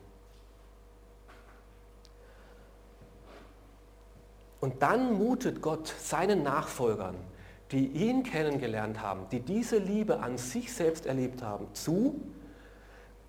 Und 4.60 4.82
dann 4.82 5.14
mutet 5.14 5.60
Gott 5.60 5.92
seinen 5.98 6.42
Nachfolgern, 6.42 7.16
die 7.72 7.86
ihn 7.88 8.22
kennengelernt 8.22 9.00
haben, 9.00 9.28
die 9.30 9.40
diese 9.40 9.78
Liebe 9.78 10.20
an 10.20 10.38
sich 10.38 10.72
selbst 10.72 11.06
erlebt 11.06 11.42
haben, 11.42 11.66
zu, 11.72 12.20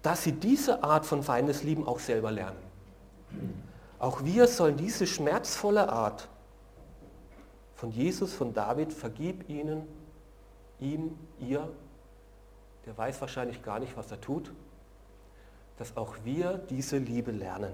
dass 0.04 0.24
sie 0.24 0.34
diese 0.34 0.84
Art 0.84 1.06
von 1.06 1.24
Feindeslieben 1.24 1.88
auch 1.88 2.00
selber 2.00 2.32
lernen. 2.32 2.60
Auch 4.00 4.24
wir 4.24 4.48
sollen 4.48 4.76
diese 4.78 5.08
schmerzvolle 5.08 5.90
Art 5.90 6.28
von 7.76 7.90
Jesus, 7.90 8.34
von 8.34 8.54
David, 8.54 8.94
vergib 8.94 9.50
ihnen, 9.50 9.88
ihm, 10.80 11.18
ihr 11.40 11.70
der 12.86 12.98
weiß 12.98 13.22
wahrscheinlich 13.22 13.64
gar 13.64 13.80
nicht, 13.80 13.96
was 13.96 14.12
er 14.12 14.20
tut, 14.20 14.52
dass 15.78 15.98
auch 15.98 16.16
wir 16.24 16.58
diese 16.70 16.98
Liebe 16.98 17.32
lernen. 17.32 17.74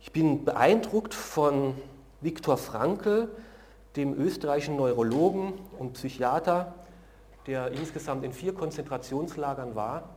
Ich 0.00 0.12
bin 0.12 0.44
beeindruckt 0.44 1.14
von 1.14 1.74
Viktor 2.20 2.56
Frankl, 2.56 3.28
dem 3.96 4.14
österreichischen 4.14 4.76
Neurologen 4.76 5.54
und 5.78 5.94
Psychiater, 5.94 6.74
der 7.46 7.72
insgesamt 7.72 8.24
in 8.24 8.32
vier 8.32 8.54
Konzentrationslagern 8.54 9.74
war. 9.74 10.08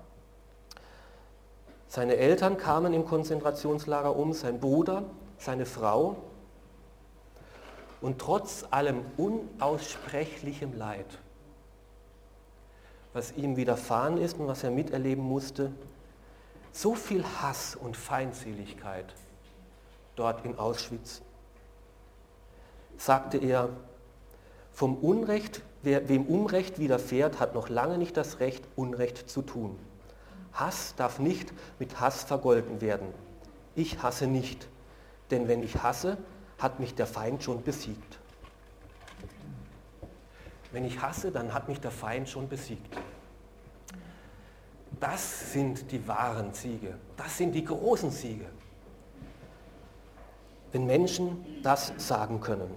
Seine 1.88 2.18
Eltern 2.18 2.58
kamen 2.58 2.94
im 2.94 3.06
Konzentrationslager 3.06 4.16
um, 4.16 4.34
sein 4.34 4.60
Bruder, 4.60 5.04
seine 5.38 5.66
Frau 5.66 6.18
und 8.02 8.20
trotz 8.20 8.66
allem 8.72 9.04
unaussprechlichem 9.18 10.78
Leid, 10.78 11.06
was 13.14 13.32
ihm 13.34 13.56
widerfahren 13.56 14.18
ist 14.18 14.38
und 14.38 14.48
was 14.48 14.64
er 14.64 14.72
miterleben 14.72 15.24
musste, 15.24 15.72
so 16.72 16.94
viel 16.94 17.24
Hass 17.42 17.76
und 17.76 17.96
Feindseligkeit 17.96 19.14
dort 20.16 20.46
in 20.46 20.58
Auschwitz, 20.58 21.22
sagte 22.98 23.38
er, 23.38 23.70
vom 24.74 24.98
Unrecht, 24.98 25.62
wer, 25.84 26.10
wem 26.10 26.26
Unrecht 26.26 26.80
widerfährt, 26.80 27.40
hat 27.40 27.56
noch 27.56 27.70
lange 27.70 27.98
nicht 27.98 28.18
das 28.18 28.42
Recht, 28.42 28.66
Unrecht 28.76 29.30
zu 29.30 29.42
tun. 29.42 29.80
Hass 30.52 30.96
darf 30.96 31.20
nicht 31.20 31.54
mit 31.80 32.00
Hass 32.02 32.24
vergolten 32.24 32.82
werden. 32.82 33.08
Ich 33.76 34.02
hasse 34.02 34.28
nicht, 34.28 34.68
denn 35.32 35.48
wenn 35.48 35.64
ich 35.64 35.82
hasse, 35.82 36.18
hat 36.58 36.80
mich 36.80 36.96
der 36.96 37.08
Feind 37.08 37.44
schon 37.44 37.64
besiegt. 37.64 38.20
Wenn 40.72 40.86
ich 40.86 41.02
hasse, 41.02 41.32
dann 41.32 41.54
hat 41.54 41.70
mich 41.70 41.80
der 41.80 41.92
Feind 41.92 42.28
schon 42.28 42.50
besiegt. 42.50 42.98
Das 45.00 45.54
sind 45.54 45.92
die 45.92 46.08
wahren 46.08 46.54
Siege. 46.54 46.98
Das 47.18 47.38
sind 47.38 47.54
die 47.54 47.64
großen 47.64 48.12
Siege. 48.12 48.46
Wenn 50.72 50.86
Menschen 50.86 51.62
das 51.64 51.94
sagen 51.98 52.42
können. 52.42 52.70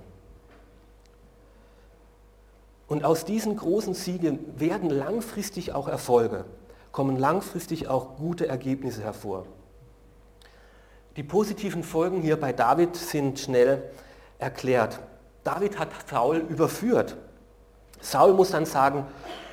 Und 2.87 3.05
aus 3.05 3.25
diesen 3.25 3.57
großen 3.57 3.95
Siegen 3.95 4.59
werden 4.59 4.91
langfristig 4.91 5.73
auch 5.73 5.89
Erfolge, 5.89 6.47
kommen 6.91 7.17
langfristig 7.17 7.89
auch 7.89 8.17
gute 8.17 8.49
Ergebnisse 8.49 9.03
hervor. 9.03 9.45
Die 11.19 11.25
positiven 11.25 11.83
Folgen 11.83 12.23
hier 12.23 12.39
bei 12.39 12.53
David 12.53 12.95
sind 12.95 13.41
schnell 13.41 13.83
erklärt. 14.39 15.01
David 15.43 15.77
hat 15.77 15.89
Saul 16.09 16.37
überführt. 16.37 17.17
Saul 18.01 18.35
muss 18.35 18.53
dann 18.53 18.67
sagen, 18.67 19.05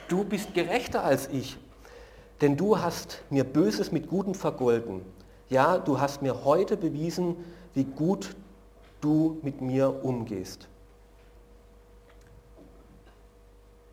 du 0.07 0.23
bist 0.23 0.53
gerechter 0.53 1.03
als 1.03 1.27
ich, 1.27 1.57
denn 2.39 2.55
du 2.55 2.77
hast 2.77 3.23
mir 3.31 3.43
Böses 3.43 3.91
mit 3.91 4.07
Gutem 4.09 4.35
vergolten. 4.35 5.01
Ja, 5.49 5.79
du 5.79 5.99
hast 5.99 6.21
mir 6.21 6.45
heute 6.45 6.77
bewiesen, 6.77 7.35
wie 7.73 7.85
gut 7.85 8.35
du 9.01 9.39
mit 9.41 9.59
mir 9.59 10.05
umgehst. 10.05 10.67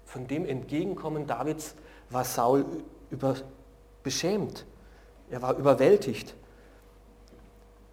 Von 0.04 0.26
dem 0.26 0.44
Entgegenkommen 0.44 1.26
Davids 1.26 1.74
war 2.10 2.24
Saul 2.24 2.66
über, 3.08 3.34
beschämt. 4.02 4.66
Er 5.30 5.40
war 5.40 5.56
überwältigt. 5.56 6.34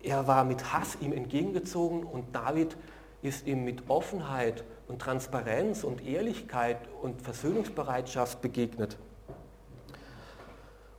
Er 0.02 0.28
war 0.28 0.44
mit 0.44 0.74
Hass 0.74 0.98
ihm 1.02 1.12
entgegengezogen 1.12 2.04
und 2.04 2.34
David 2.34 2.78
ist 3.22 3.48
ihm 3.48 3.66
mit 3.66 3.90
Offenheit 3.90 4.64
und 4.88 5.00
Transparenz 5.02 5.84
und 5.84 6.06
Ehrlichkeit 6.06 6.80
und 7.02 7.22
Versöhnungsbereitschaft 7.22 8.42
begegnet. 8.42 8.98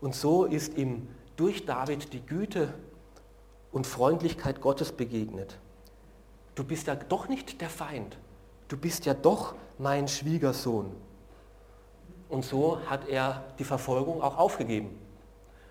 Und 0.00 0.14
so 0.14 0.44
ist 0.44 0.76
ihm 0.76 1.08
durch 1.36 1.64
David 1.64 2.12
die 2.12 2.24
Güte 2.24 2.74
und 3.72 3.86
Freundlichkeit 3.86 4.60
Gottes 4.60 4.92
begegnet. 4.92 5.58
Du 6.54 6.64
bist 6.64 6.86
ja 6.86 6.94
doch 6.94 7.28
nicht 7.28 7.60
der 7.60 7.70
Feind, 7.70 8.18
du 8.68 8.76
bist 8.76 9.06
ja 9.06 9.14
doch 9.14 9.54
mein 9.78 10.08
Schwiegersohn. 10.08 10.94
Und 12.28 12.44
so 12.44 12.78
hat 12.88 13.08
er 13.08 13.44
die 13.58 13.64
Verfolgung 13.64 14.22
auch 14.22 14.36
aufgegeben 14.38 14.96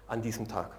an 0.08 0.22
diesem 0.22 0.48
Tag. 0.48 0.72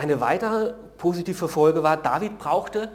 Eine 0.00 0.22
weitere 0.22 0.72
positive 0.96 1.46
Folge 1.46 1.82
war, 1.82 1.98
David 1.98 2.38
brauchte 2.38 2.90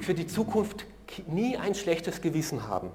für 0.00 0.14
die 0.14 0.26
Zukunft 0.26 0.84
nie 1.28 1.56
ein 1.56 1.76
schlechtes 1.76 2.20
Gewissen 2.20 2.66
haben. 2.66 2.90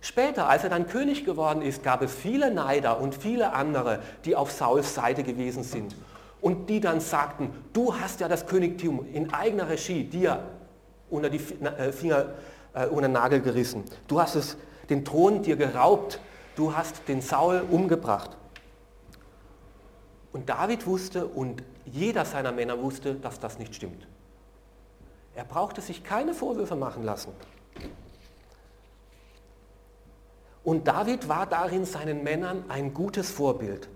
Später, 0.00 0.48
als 0.48 0.64
er 0.64 0.70
dann 0.70 0.88
König 0.88 1.24
geworden 1.24 1.62
ist, 1.62 1.84
gab 1.84 2.02
es 2.02 2.12
viele 2.12 2.52
Neider 2.52 3.00
und 3.00 3.14
viele 3.14 3.52
andere, 3.52 4.00
die 4.24 4.34
auf 4.34 4.50
Sauls 4.50 4.92
Seite 4.92 5.22
gewesen 5.22 5.62
sind 5.62 5.94
und 6.40 6.68
die 6.68 6.80
dann 6.80 6.98
sagten, 6.98 7.50
du 7.74 7.94
hast 7.94 8.18
ja 8.18 8.26
das 8.26 8.48
Königtum 8.48 9.06
in 9.12 9.32
eigener 9.32 9.68
Regie 9.68 10.02
dir 10.02 10.42
unter 11.10 11.30
die 11.30 11.40
äh, 11.62 11.92
Finger, 11.92 12.24
äh, 12.74 12.86
unter 12.86 13.02
den 13.02 13.12
Nagel 13.12 13.40
gerissen. 13.40 13.84
Du 14.08 14.20
hast 14.20 14.34
es, 14.34 14.56
den 14.90 15.04
Thron 15.04 15.42
dir 15.42 15.54
geraubt, 15.54 16.18
du 16.56 16.74
hast 16.74 17.06
den 17.06 17.20
Saul 17.20 17.62
umgebracht. 17.70 18.36
Und 20.32 20.48
David 20.48 20.86
wusste 20.86 21.26
und 21.26 21.62
jeder 21.84 22.24
seiner 22.24 22.52
Männer 22.52 22.80
wusste, 22.82 23.14
dass 23.14 23.40
das 23.40 23.58
nicht 23.58 23.74
stimmt. 23.74 24.06
Er 25.34 25.44
brauchte 25.44 25.80
sich 25.80 26.04
keine 26.04 26.34
Vorwürfe 26.34 26.76
machen 26.76 27.04
lassen. 27.04 27.32
Und 30.64 30.86
David 30.86 31.28
war 31.28 31.46
darin 31.46 31.84
seinen 31.84 32.24
Männern 32.24 32.64
ein 32.68 32.92
gutes 32.92 33.30
Vorbild. 33.30 33.88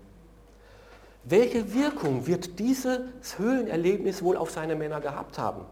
Welche 1.23 1.73
Wirkung 1.73 2.25
wird 2.25 2.59
dieses 2.59 3.37
Höhlenerlebnis 3.37 4.23
wohl 4.23 4.37
auf 4.37 4.51
seine 4.51 4.75
Männer 4.75 4.99
gehabt 4.99 5.37
haben? 5.37 5.65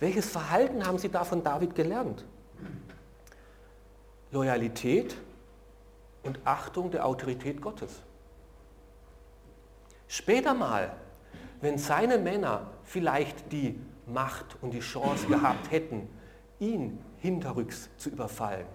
Welches 0.00 0.28
Verhalten 0.28 0.86
haben 0.86 0.98
sie 0.98 1.08
da 1.08 1.24
von 1.24 1.42
David 1.42 1.74
gelernt? 1.74 2.24
Loyalität 4.30 5.16
und 6.22 6.38
Achtung 6.44 6.90
der 6.90 7.06
Autorität 7.06 7.62
Gottes. 7.62 8.02
Später 10.08 10.54
mal, 10.54 10.96
wenn 11.60 11.78
seine 11.78 12.18
Männer 12.18 12.70
vielleicht 12.84 13.52
die 13.52 13.78
Macht 14.06 14.56
und 14.62 14.72
die 14.72 14.80
Chance 14.80 15.26
gehabt 15.26 15.70
hätten, 15.70 16.08
ihn 16.58 16.98
hinterrücks 17.18 17.90
zu 17.98 18.10
überfallen, 18.10 18.66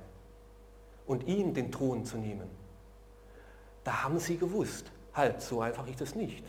und 1.06 1.28
ihn 1.28 1.54
den 1.54 1.72
Thron 1.72 2.06
zu 2.06 2.18
nehmen. 2.18 2.50
Da 3.84 4.04
haben 4.04 4.20
sie 4.20 4.38
gewusst, 4.38 4.92
halt, 5.14 5.42
so 5.42 5.62
einfach 5.62 5.88
ist 5.88 6.02
es 6.02 6.16
nicht. 6.16 6.44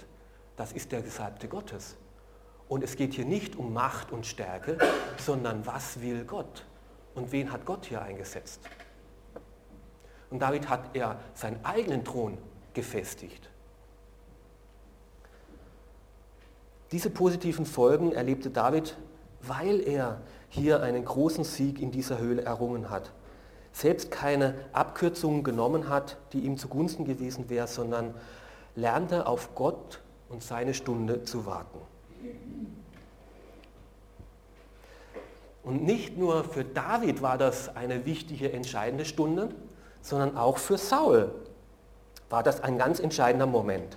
Das 0.56 0.72
ist 0.72 0.92
der 0.92 1.02
Gesalbte 1.02 1.48
Gottes. 1.48 1.96
Und 2.68 2.84
es 2.84 2.96
geht 2.96 3.14
hier 3.14 3.24
nicht 3.24 3.56
um 3.56 3.72
Macht 3.72 4.12
und 4.12 4.24
Stärke, 4.24 4.78
sondern 5.18 5.66
was 5.66 6.00
will 6.00 6.24
Gott? 6.24 6.64
Und 7.14 7.32
wen 7.32 7.52
hat 7.52 7.66
Gott 7.66 7.86
hier 7.86 8.00
eingesetzt? 8.00 8.60
Und 10.30 10.40
David 10.40 10.68
hat 10.68 10.96
er 10.96 11.20
seinen 11.34 11.64
eigenen 11.64 12.04
Thron 12.04 12.38
gefestigt. 12.72 13.50
Diese 16.94 17.10
positiven 17.10 17.66
Folgen 17.66 18.12
erlebte 18.12 18.48
David, 18.48 18.96
weil 19.42 19.80
er 19.80 20.22
hier 20.48 20.82
einen 20.82 21.04
großen 21.04 21.44
Sieg 21.44 21.78
in 21.82 21.90
dieser 21.90 22.18
Höhle 22.18 22.42
errungen 22.42 22.88
hat 22.88 23.12
selbst 23.74 24.12
keine 24.12 24.54
Abkürzungen 24.72 25.42
genommen 25.42 25.88
hat, 25.88 26.16
die 26.32 26.40
ihm 26.40 26.56
zugunsten 26.56 27.04
gewesen 27.04 27.50
wäre, 27.50 27.66
sondern 27.66 28.14
lernte 28.76 29.26
auf 29.26 29.54
Gott 29.56 30.00
und 30.28 30.42
seine 30.42 30.74
Stunde 30.74 31.24
zu 31.24 31.44
warten. 31.44 31.78
Und 35.64 35.82
nicht 35.82 36.16
nur 36.16 36.44
für 36.44 36.64
David 36.64 37.20
war 37.20 37.36
das 37.36 37.74
eine 37.74 38.06
wichtige, 38.06 38.52
entscheidende 38.52 39.04
Stunde, 39.04 39.50
sondern 40.02 40.36
auch 40.36 40.58
für 40.58 40.78
Saul 40.78 41.32
war 42.30 42.42
das 42.42 42.60
ein 42.60 42.78
ganz 42.78 43.00
entscheidender 43.00 43.46
Moment. 43.46 43.96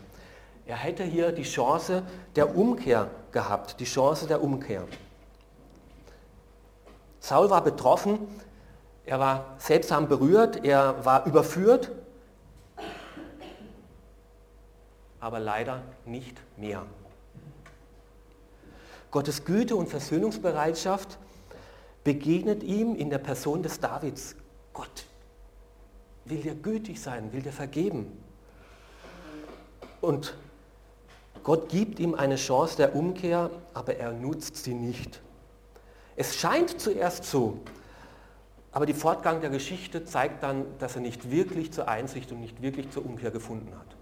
Er 0.68 0.76
hätte 0.76 1.06
hier 1.06 1.32
die 1.32 1.44
Chance 1.44 2.04
der 2.36 2.58
Umkehr 2.58 3.10
gehabt, 3.32 3.80
die 3.80 3.86
Chance 3.86 4.28
der 4.28 4.44
Umkehr. 4.44 4.86
Saul 7.22 7.50
war 7.50 7.64
betroffen, 7.64 8.28
er 9.06 9.18
war 9.18 9.56
seltsam 9.60 10.10
berührt, 10.10 10.66
er 10.66 11.06
war 11.06 11.26
überführt, 11.26 11.92
aber 15.22 15.40
leider 15.40 15.82
nicht 16.06 16.38
mehr. 16.58 16.86
Gottes 19.10 19.46
Güte 19.46 19.78
und 19.78 19.88
Versöhnungsbereitschaft 19.88 21.18
begegnet 22.04 22.62
ihm 22.62 22.94
in 22.94 23.10
der 23.10 23.20
Person 23.20 23.64
des 23.64 23.80
Davids. 23.80 24.36
Gott 24.74 25.06
will 26.26 26.42
dir 26.42 26.56
gütig 26.56 27.02
sein, 27.02 27.32
will 27.32 27.42
dir 27.42 27.54
vergeben. 27.54 28.22
Und 30.02 30.36
Gott 31.48 31.70
gibt 31.70 32.00
ihm 32.00 32.14
eine 32.14 32.36
Chance 32.36 32.76
der 32.76 32.94
Umkehr, 32.94 33.50
aber 33.74 33.96
er 33.96 34.12
nutzt 34.12 34.58
sie 34.58 34.74
nicht. 34.74 35.22
Es 36.18 36.36
scheint 36.36 36.82
zuerst 36.82 37.24
so, 37.24 37.60
aber 38.74 38.86
der 38.86 38.96
Fortgang 38.96 39.40
der 39.40 39.50
Geschichte 39.50 40.04
zeigt 40.04 40.44
dann, 40.44 40.66
dass 40.80 40.96
er 40.96 41.02
nicht 41.02 41.32
wirklich 41.32 41.72
zur 41.72 41.88
Einsicht 41.88 42.34
und 42.34 42.42
nicht 42.42 42.62
wirklich 42.62 42.90
zur 42.90 43.06
Umkehr 43.06 43.32
gefunden 43.32 43.72
hat. 43.80 43.96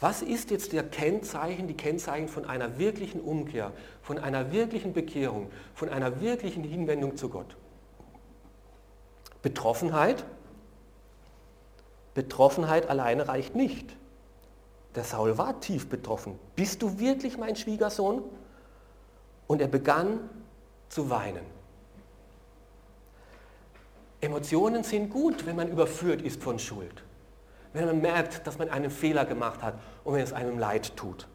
Was 0.00 0.22
ist 0.22 0.50
jetzt 0.50 0.72
der 0.72 0.82
Kennzeichen, 0.82 1.68
die 1.68 1.76
Kennzeichen 1.76 2.28
von 2.28 2.46
einer 2.46 2.78
wirklichen 2.78 3.20
Umkehr, 3.20 3.72
von 4.00 4.18
einer 4.18 4.52
wirklichen 4.52 4.94
Bekehrung, 4.94 5.50
von 5.74 5.90
einer 5.90 6.22
wirklichen 6.22 6.64
Hinwendung 6.64 7.18
zu 7.18 7.28
Gott? 7.28 7.58
Betroffenheit? 9.42 10.24
Betroffenheit 12.14 12.88
alleine 12.88 13.28
reicht 13.28 13.54
nicht. 13.54 13.99
Der 14.94 15.04
Saul 15.04 15.38
war 15.38 15.60
tief 15.60 15.88
betroffen. 15.88 16.38
Bist 16.56 16.82
du 16.82 16.98
wirklich 16.98 17.38
mein 17.38 17.56
Schwiegersohn? 17.56 18.22
Und 19.46 19.60
er 19.60 19.68
begann 19.68 20.28
zu 20.88 21.10
weinen. 21.10 21.44
Emotionen 24.20 24.84
sind 24.84 25.10
gut, 25.10 25.46
wenn 25.46 25.56
man 25.56 25.68
überführt 25.68 26.22
ist 26.22 26.42
von 26.42 26.58
Schuld. 26.58 27.02
Wenn 27.72 27.86
man 27.86 28.00
merkt, 28.00 28.46
dass 28.46 28.58
man 28.58 28.68
einen 28.68 28.90
Fehler 28.90 29.24
gemacht 29.24 29.62
hat 29.62 29.78
und 30.04 30.14
wenn 30.14 30.22
es 30.22 30.32
einem 30.32 30.58
leid 30.58 30.96
tut. 30.96 31.26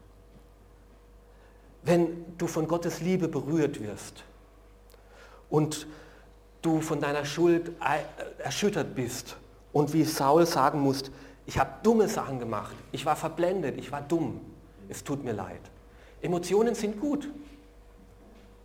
Wenn 1.82 2.36
du 2.36 2.46
von 2.46 2.68
Gottes 2.68 3.00
Liebe 3.00 3.28
berührt 3.28 3.80
wirst 3.82 4.24
und 5.48 5.86
du 6.62 6.80
von 6.80 7.00
deiner 7.00 7.24
Schuld 7.24 7.72
erschüttert 8.38 8.94
bist 8.94 9.36
und 9.72 9.92
wie 9.92 10.04
Saul 10.04 10.46
sagen 10.46 10.80
musst, 10.80 11.10
ich 11.46 11.58
habe 11.58 11.70
dumme 11.82 12.08
Sachen 12.08 12.38
gemacht, 12.38 12.74
ich 12.92 13.06
war 13.06 13.16
verblendet, 13.16 13.78
ich 13.78 13.92
war 13.92 14.02
dumm, 14.02 14.40
es 14.88 15.04
tut 15.04 15.24
mir 15.24 15.32
leid. 15.32 15.60
Emotionen 16.20 16.74
sind 16.74 17.00
gut, 17.00 17.30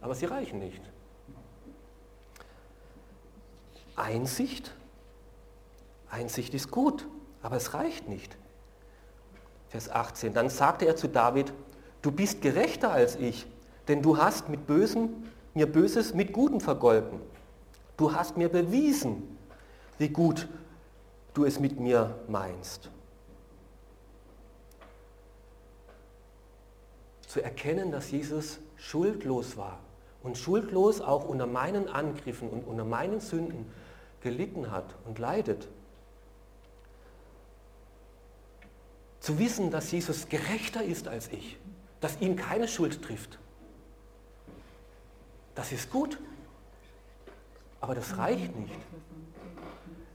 aber 0.01 0.15
sie 0.15 0.25
reichen 0.25 0.59
nicht. 0.59 0.81
Einsicht. 3.95 4.73
Einsicht 6.09 6.53
ist 6.53 6.71
gut, 6.71 7.07
aber 7.43 7.57
es 7.57 7.73
reicht 7.73 8.09
nicht. 8.09 8.35
Vers 9.69 9.89
18. 9.89 10.33
Dann 10.33 10.49
sagte 10.49 10.85
er 10.85 10.95
zu 10.95 11.07
David, 11.07 11.53
du 12.01 12.11
bist 12.11 12.41
gerechter 12.41 12.91
als 12.91 13.15
ich, 13.15 13.45
denn 13.87 14.01
du 14.01 14.17
hast 14.17 14.49
mit 14.49 14.65
Bösen, 14.67 15.31
mir 15.53 15.71
Böses 15.71 16.13
mit 16.13 16.33
Gutem 16.33 16.59
vergolten. 16.59 17.19
Du 17.95 18.13
hast 18.13 18.37
mir 18.37 18.49
bewiesen, 18.49 19.37
wie 19.97 20.09
gut 20.09 20.49
du 21.33 21.45
es 21.45 21.59
mit 21.59 21.79
mir 21.79 22.15
meinst. 22.27 22.89
Zu 27.27 27.41
erkennen, 27.41 27.91
dass 27.91 28.11
Jesus 28.11 28.59
schuldlos 28.75 29.55
war 29.55 29.79
und 30.23 30.37
schuldlos 30.37 31.01
auch 31.01 31.27
unter 31.27 31.47
meinen 31.47 31.87
Angriffen 31.87 32.49
und 32.49 32.67
unter 32.67 32.83
meinen 32.83 33.21
Sünden 33.21 33.71
gelitten 34.21 34.71
hat 34.71 34.95
und 35.05 35.17
leidet. 35.19 35.67
Zu 39.19 39.39
wissen, 39.39 39.71
dass 39.71 39.91
Jesus 39.91 40.27
gerechter 40.29 40.83
ist 40.83 41.07
als 41.07 41.29
ich, 41.29 41.57
dass 42.01 42.19
ihn 42.19 42.35
keine 42.35 42.67
Schuld 42.67 43.01
trifft, 43.01 43.39
das 45.55 45.71
ist 45.71 45.91
gut. 45.91 46.17
Aber 47.79 47.95
das 47.95 48.17
reicht 48.17 48.55
nicht, 48.55 48.73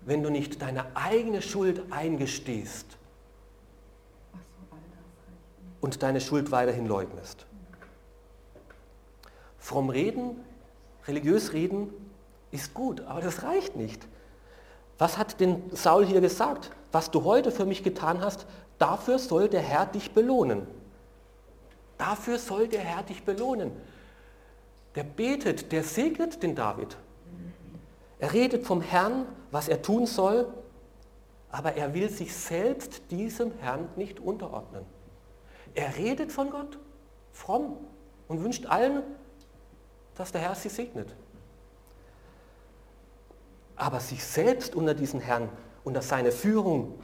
wenn 0.07 0.23
du 0.23 0.31
nicht 0.31 0.63
deine 0.63 0.87
eigene 0.97 1.43
Schuld 1.43 1.83
eingestehst 1.91 2.87
und 5.81 6.03
deine 6.03 6.21
Schuld 6.21 6.53
weiterhin 6.53 6.87
leugnest. 6.87 7.45
Fromm 9.59 9.91
reden, 9.91 10.41
religiös 11.07 11.53
reden, 11.53 11.91
ist 12.53 12.73
gut, 12.73 13.01
aber 13.03 13.21
das 13.21 13.43
reicht 13.43 13.75
nicht. 13.77 14.07
Was 14.97 15.19
hat 15.19 15.41
denn 15.41 15.61
Saul 15.73 16.07
hier 16.07 16.21
gesagt? 16.21 16.71
Was 16.93 17.11
du 17.11 17.25
heute 17.25 17.51
für 17.51 17.67
mich 17.67 17.83
getan 17.83 18.21
hast, 18.21 18.47
dafür 18.79 19.19
soll 19.19 19.49
der 19.49 19.61
Herr 19.61 19.87
dich 19.87 20.13
belohnen. 20.13 20.69
Dafür 21.99 22.39
soll 22.39 22.69
der 22.69 22.81
Herr 22.81 23.03
dich 23.03 23.25
belohnen. 23.25 23.73
der 24.95 25.03
betet, 25.03 25.73
der 25.73 25.83
segnet 25.83 26.43
den 26.43 26.55
David. 26.55 26.97
Er 28.19 28.33
redet 28.33 28.65
vom 28.65 28.81
Herrn, 28.81 29.27
was 29.51 29.69
er 29.69 29.83
tun 29.83 30.07
soll, 30.07 30.53
aber 31.51 31.75
er 31.75 31.95
will 31.95 32.11
sich 32.11 32.35
selbst 32.35 33.03
diesem 33.11 33.53
Herrn 33.59 33.89
nicht 33.97 34.21
unterordnen. 34.21 34.85
Er 35.75 35.97
redet 35.97 36.33
von 36.33 36.51
Gott, 36.51 36.79
fromm, 37.33 37.77
und 38.29 38.43
wünscht 38.43 38.67
allen, 38.67 39.03
dass 40.15 40.33
der 40.33 40.41
Herr 40.41 40.55
sie 40.55 40.69
segnet. 40.69 41.15
Aber 43.77 44.01
sich 44.01 44.25
selbst 44.25 44.75
unter 44.75 44.95
diesen 44.95 45.21
Herrn, 45.21 45.49
unter 45.85 46.03
seine 46.03 46.33
Führung 46.33 46.99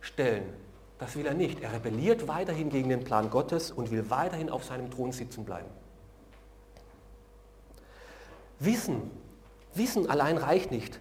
stellen, 0.00 0.52
das 0.98 1.16
will 1.16 1.26
er 1.26 1.34
nicht. 1.34 1.60
Er 1.60 1.72
rebelliert 1.72 2.28
weiterhin 2.28 2.68
gegen 2.68 2.88
den 2.88 3.04
Plan 3.04 3.30
Gottes 3.30 3.70
und 3.70 3.90
will 3.90 4.10
weiterhin 4.10 4.50
auf 4.50 4.64
seinem 4.64 4.90
Thron 4.90 5.12
sitzen 5.12 5.44
bleiben. 5.44 5.68
Wissen, 8.58 9.10
Wissen 9.74 10.10
allein 10.10 10.36
reicht 10.36 10.70
nicht. 10.70 11.00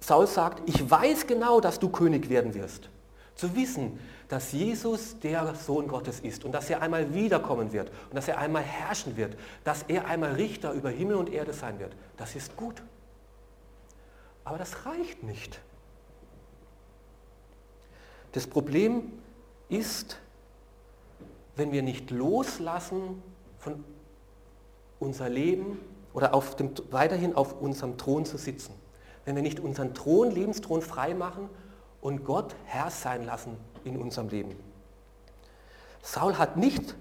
Saul 0.00 0.26
sagt, 0.26 0.68
ich 0.68 0.90
weiß 0.90 1.26
genau, 1.26 1.60
dass 1.60 1.78
du 1.78 1.90
König 1.90 2.28
werden 2.30 2.54
wirst. 2.54 2.88
Zu 3.34 3.54
wissen, 3.54 3.98
dass 4.28 4.52
Jesus 4.52 5.18
der 5.20 5.54
Sohn 5.54 5.88
Gottes 5.88 6.20
ist 6.20 6.44
und 6.44 6.52
dass 6.52 6.70
er 6.70 6.82
einmal 6.82 7.14
wiederkommen 7.14 7.72
wird 7.72 7.90
und 8.08 8.14
dass 8.14 8.28
er 8.28 8.38
einmal 8.38 8.62
herrschen 8.62 9.16
wird, 9.16 9.36
dass 9.64 9.82
er 9.84 10.06
einmal 10.06 10.32
Richter 10.32 10.72
über 10.72 10.90
Himmel 10.90 11.16
und 11.16 11.32
Erde 11.32 11.52
sein 11.52 11.78
wird, 11.78 11.92
das 12.16 12.34
ist 12.34 12.56
gut. 12.56 12.82
Aber 14.44 14.58
das 14.58 14.86
reicht 14.86 15.22
nicht. 15.22 15.60
Das 18.32 18.46
Problem 18.46 19.12
ist, 19.68 20.18
wenn 21.56 21.72
wir 21.72 21.82
nicht 21.82 22.10
loslassen 22.10 23.22
von 23.58 23.84
unser 24.98 25.28
Leben 25.28 25.80
oder 26.14 26.34
auf 26.34 26.56
dem, 26.56 26.70
weiterhin 26.90 27.34
auf 27.34 27.60
unserem 27.60 27.98
Thron 27.98 28.24
zu 28.24 28.38
sitzen. 28.38 28.74
Wenn 29.30 29.36
wir 29.36 29.42
nicht 29.44 29.60
unseren 29.60 29.94
Thron, 29.94 30.32
Lebensthron 30.32 30.82
frei 30.82 31.14
machen 31.14 31.48
und 32.00 32.24
Gott 32.24 32.56
Herr 32.64 32.90
sein 32.90 33.24
lassen 33.24 33.56
in 33.84 33.96
unserem 33.96 34.28
Leben. 34.28 34.56
Saul 36.02 36.36
hat 36.36 36.56
nicht 36.56 36.96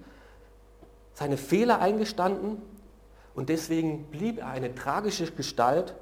seine 1.15 1.37
Fehler 1.37 1.79
eingestanden 1.81 2.61
und 3.33 3.49
deswegen 3.49 4.03
blieb 4.11 4.37
er 4.37 4.49
eine 4.49 4.75
tragische 4.75 5.31
Gestalt. 5.31 5.95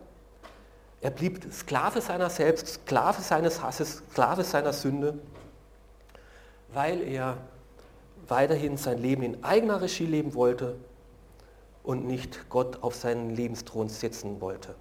Er 1.00 1.12
blieb 1.12 1.48
Sklave 1.54 2.02
seiner 2.02 2.30
selbst, 2.30 2.68
Sklave 2.68 3.22
seines 3.22 3.64
Hasses, 3.64 4.04
Sklave 4.12 4.44
seiner 4.44 4.74
Sünde, 4.74 5.18
weil 6.74 7.04
er 7.04 7.38
weiterhin 8.28 8.76
sein 8.76 9.02
Leben 9.02 9.24
in 9.24 9.46
eigener 9.46 9.80
Regie 9.80 10.06
leben 10.06 10.34
wollte 10.34 10.76
und 11.84 12.06
nicht 12.06 12.50
Gott 12.50 12.84
auf 12.84 12.96
seinen 12.96 13.34
Lebensthron 13.34 13.88
setzen 13.88 14.42
wollte. 14.42 14.76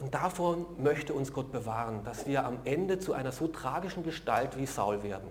Und 0.00 0.14
davon 0.14 0.66
möchte 0.78 1.12
uns 1.12 1.32
Gott 1.32 1.52
bewahren, 1.52 2.04
dass 2.04 2.26
wir 2.26 2.44
am 2.44 2.58
Ende 2.64 2.98
zu 2.98 3.12
einer 3.12 3.32
so 3.32 3.48
tragischen 3.48 4.02
Gestalt 4.02 4.56
wie 4.56 4.66
Saul 4.66 5.02
werden. 5.02 5.28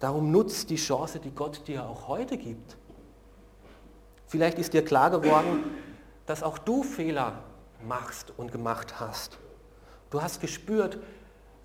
Darum 0.00 0.30
nutzt 0.30 0.70
die 0.70 0.76
Chance, 0.76 1.18
die 1.18 1.30
Gott 1.30 1.66
dir 1.66 1.86
auch 1.86 2.08
heute 2.08 2.36
gibt. 2.36 2.76
Vielleicht 4.26 4.58
ist 4.58 4.72
dir 4.72 4.84
klar 4.84 5.10
geworden, 5.10 5.64
dass 6.26 6.42
auch 6.42 6.58
du 6.58 6.82
Fehler 6.82 7.42
machst 7.86 8.32
und 8.36 8.52
gemacht 8.52 9.00
hast. 9.00 9.38
Du 10.10 10.22
hast 10.22 10.40
gespürt, 10.40 10.98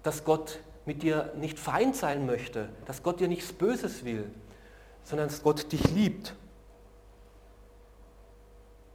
dass 0.04 0.24
Gott 0.24 0.60
mit 0.86 1.04
dir 1.04 1.34
nicht 1.36 1.60
Feind 1.60 1.96
sein 1.96 2.26
möchte, 2.26 2.70
dass 2.86 3.04
Gott 3.04 3.20
dir 3.20 3.28
nichts 3.28 3.52
Böses 3.52 4.06
will, 4.06 4.32
sondern 5.04 5.28
dass 5.28 5.44
Gott 5.44 5.72
dich 5.72 5.92
liebt 5.92 6.34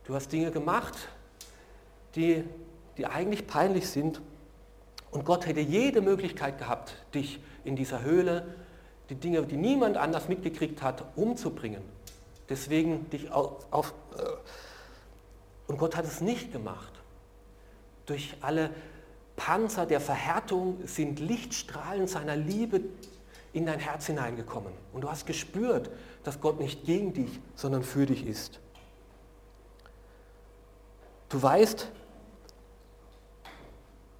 Du 0.04 0.16
hast 0.16 0.32
Dinge 0.32 0.50
gemacht, 0.50 1.08
die, 2.14 2.44
die 2.96 3.06
eigentlich 3.06 3.46
peinlich 3.46 3.88
sind. 3.88 4.20
Und 5.10 5.24
Gott 5.24 5.46
hätte 5.46 5.60
jede 5.60 6.00
Möglichkeit 6.00 6.58
gehabt, 6.58 6.96
dich 7.14 7.40
in 7.64 7.76
dieser 7.76 8.02
Höhle, 8.02 8.54
die 9.10 9.14
Dinge, 9.14 9.42
die 9.42 9.56
niemand 9.56 9.96
anders 9.96 10.28
mitgekriegt 10.28 10.82
hat, 10.82 11.04
umzubringen. 11.16 11.82
Deswegen 12.48 13.08
dich 13.10 13.30
auf, 13.30 13.66
auf 13.70 13.94
äh, 14.16 14.22
und 15.66 15.78
Gott 15.78 15.96
hat 15.96 16.04
es 16.04 16.20
nicht 16.20 16.52
gemacht. 16.52 16.92
Durch 18.06 18.34
alle 18.40 18.70
Panzer 19.36 19.86
der 19.86 20.00
Verhärtung 20.00 20.86
sind 20.86 21.20
Lichtstrahlen 21.20 22.06
seiner 22.06 22.36
Liebe 22.36 22.82
in 23.52 23.66
dein 23.66 23.78
Herz 23.78 24.06
hineingekommen. 24.06 24.72
Und 24.92 25.02
du 25.02 25.10
hast 25.10 25.26
gespürt, 25.26 25.90
dass 26.24 26.40
Gott 26.40 26.60
nicht 26.60 26.84
gegen 26.84 27.12
dich, 27.12 27.40
sondern 27.54 27.82
für 27.82 28.06
dich 28.06 28.26
ist. 28.26 28.60
Du 31.28 31.42
weißt, 31.42 31.88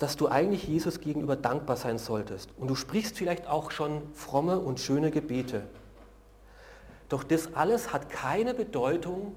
dass 0.03 0.17
du 0.17 0.27
eigentlich 0.27 0.67
Jesus 0.67 0.99
gegenüber 1.01 1.37
dankbar 1.37 1.77
sein 1.77 1.97
solltest. 1.97 2.51
Und 2.59 2.67
du 2.67 2.75
sprichst 2.75 3.17
vielleicht 3.17 3.47
auch 3.47 3.71
schon 3.71 4.03
fromme 4.15 4.59
und 4.59 4.81
schöne 4.81 5.13
Gebete. 5.13 5.63
Doch 7.09 7.23
das 7.23 7.55
alles 7.55 7.93
hat 7.93 8.11
keine 8.11 8.53
Bedeutung, 8.53 9.37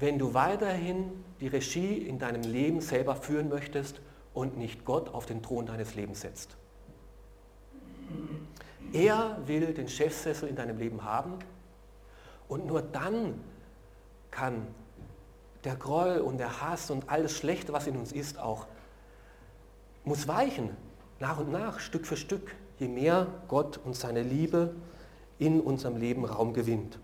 wenn 0.00 0.18
du 0.18 0.34
weiterhin 0.34 1.12
die 1.40 1.46
Regie 1.46 1.98
in 1.98 2.18
deinem 2.18 2.42
Leben 2.42 2.80
selber 2.80 3.14
führen 3.14 3.48
möchtest 3.48 4.00
und 4.34 4.58
nicht 4.58 4.84
Gott 4.84 5.14
auf 5.14 5.24
den 5.24 5.40
Thron 5.40 5.66
deines 5.66 5.94
Lebens 5.94 6.22
setzt. 6.22 6.56
Er 8.92 9.38
will 9.46 9.74
den 9.74 9.86
Chefsessel 9.86 10.48
in 10.48 10.56
deinem 10.56 10.78
Leben 10.78 11.04
haben 11.04 11.34
und 12.48 12.66
nur 12.66 12.82
dann 12.82 13.40
kann 14.32 14.66
der 15.64 15.76
Groll 15.76 16.18
und 16.18 16.38
der 16.38 16.60
Hass 16.60 16.90
und 16.90 17.08
alles 17.10 17.36
Schlechte, 17.36 17.72
was 17.72 17.86
in 17.86 17.96
uns 17.96 18.12
ist, 18.12 18.38
auch, 18.38 18.66
muss 20.04 20.28
weichen, 20.28 20.76
nach 21.20 21.38
und 21.38 21.50
nach, 21.50 21.80
Stück 21.80 22.06
für 22.06 22.16
Stück, 22.16 22.54
je 22.78 22.88
mehr 22.88 23.26
Gott 23.48 23.78
und 23.84 23.96
seine 23.96 24.22
Liebe 24.22 24.74
in 25.38 25.60
unserem 25.60 25.96
Leben 25.96 26.24
Raum 26.24 26.52
gewinnt. 26.52 26.98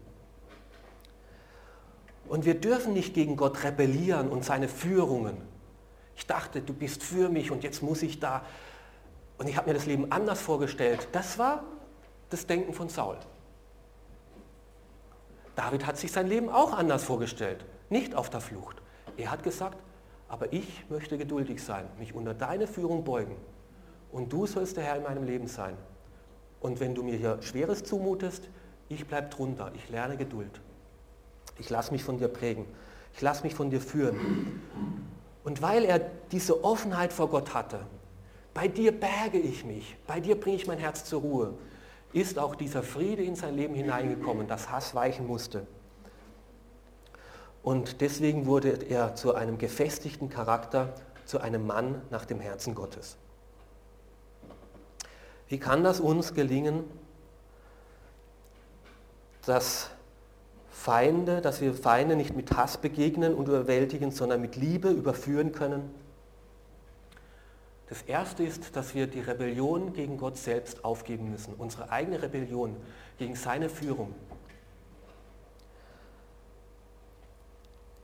Und 2.29 2.45
wir 2.45 2.55
dürfen 2.55 2.95
nicht 2.95 3.13
gegen 3.13 3.37
Gott 3.37 3.65
rebellieren 3.65 4.29
und 4.29 4.45
seine 4.45 4.69
Führungen. 4.69 5.37
Ich 6.17 6.27
dachte, 6.27 6.63
du 6.63 6.73
bist 6.73 7.03
für 7.03 7.29
mich 7.29 7.51
und 7.51 7.65
jetzt 7.65 7.83
muss 7.83 8.03
ich 8.03 8.21
da. 8.21 8.43
Und 9.37 9.49
ich 9.49 9.57
habe 9.57 9.69
mir 9.69 9.75
das 9.75 9.85
Leben 9.85 10.11
anders 10.11 10.41
vorgestellt. 10.41 11.09
Das 11.13 11.39
war 11.39 11.65
das 12.31 12.47
Denken 12.47 12.73
von 12.73 12.89
Saul. 12.89 13.19
David 15.57 15.87
hat 15.87 15.99
sich 15.99 16.11
sein 16.11 16.29
Leben 16.29 16.49
auch 16.49 16.73
anders 16.73 17.05
vorgestellt 17.05 17.65
nicht 17.95 18.15
auf 18.17 18.29
der 18.29 18.41
Flucht. 18.41 18.83
Er 19.17 19.31
hat 19.31 19.45
gesagt, 19.45 19.79
aber 20.29 20.53
ich 20.53 20.85
möchte 20.91 21.17
geduldig 21.17 21.63
sein, 21.63 21.87
mich 21.97 22.13
unter 22.13 22.35
deine 22.35 22.67
Führung 22.67 23.05
beugen. 23.05 23.37
Und 24.11 24.33
du 24.33 24.47
sollst 24.47 24.77
der 24.77 24.85
Herr 24.85 24.97
in 24.97 25.05
meinem 25.05 25.23
Leben 25.23 25.47
sein. 25.47 25.77
Und 26.61 26.81
wenn 26.81 26.95
du 26.95 27.05
mir 27.05 27.17
hier 27.17 27.41
Schweres 27.41 27.85
zumutest, 27.85 28.49
ich 28.89 29.07
bleibe 29.07 29.29
drunter. 29.29 29.71
Ich 29.77 29.89
lerne 29.91 30.17
Geduld. 30.17 30.61
Ich 31.59 31.71
lasse 31.71 31.93
mich 31.93 32.03
von 32.03 32.19
dir 32.19 32.27
prägen. 32.27 32.67
Ich 33.15 33.23
lasse 33.23 33.45
mich 33.45 33.55
von 33.55 33.71
dir 33.71 33.81
führen. 33.81 34.61
Und 35.45 35.63
weil 35.63 35.85
er 35.85 36.01
diese 36.33 36.65
Offenheit 36.65 37.13
vor 37.13 37.29
Gott 37.29 37.55
hatte, 37.55 37.81
bei 38.55 38.67
dir 38.67 38.93
berge 38.93 39.39
ich 39.39 39.65
mich, 39.65 39.97
bei 40.07 40.19
dir 40.19 40.39
bringe 40.39 40.57
ich 40.57 40.67
mein 40.67 40.79
Herz 40.79 41.05
zur 41.05 41.21
Ruhe, 41.21 41.55
ist 42.13 42.39
auch 42.41 42.57
dieser 42.57 42.83
Friede 42.83 43.23
in 43.23 43.37
sein 43.37 43.55
Leben 43.55 43.75
hineingekommen, 43.75 44.49
dass 44.49 44.71
Hass 44.71 44.95
weichen 44.95 45.27
musste. 45.27 45.67
Und 47.65 48.03
deswegen 48.03 48.45
wurde 48.45 48.69
er 48.91 49.15
zu 49.15 49.35
einem 49.35 49.57
gefestigten 49.57 50.29
Charakter, 50.29 50.93
zu 51.25 51.41
einem 51.41 51.67
Mann 51.67 52.03
nach 52.11 52.27
dem 52.27 52.39
Herzen 52.39 52.75
Gottes. 52.75 53.17
Wie 55.49 55.59
kann 55.59 55.83
das 55.83 55.99
uns 55.99 56.35
gelingen, 56.35 56.85
dass 59.47 59.89
Feinde, 60.71 61.41
dass 61.41 61.63
wir 61.63 61.73
Feinde 61.73 62.17
nicht 62.17 62.37
mit 62.37 62.55
Hass 62.55 62.77
begegnen 62.77 63.35
und 63.35 63.49
überwältigen, 63.49 64.11
sondern 64.11 64.43
mit 64.43 64.57
Liebe 64.57 64.91
überführen 64.91 65.53
können? 65.53 65.91
Das 67.89 68.03
erste 68.03 68.45
ist, 68.45 68.77
dass 68.77 68.95
wir 68.95 69.07
die 69.07 69.21
Rebellion 69.21 69.95
gegen 69.95 70.19
Gott 70.19 70.37
selbst 70.37 70.85
aufgeben 70.85 71.31
müssen, 71.31 71.55
unsere 71.55 71.91
eigene 71.91 72.21
Rebellion 72.21 72.77
gegen 73.19 73.37
seine 73.37 73.71
Führung. 73.71 74.15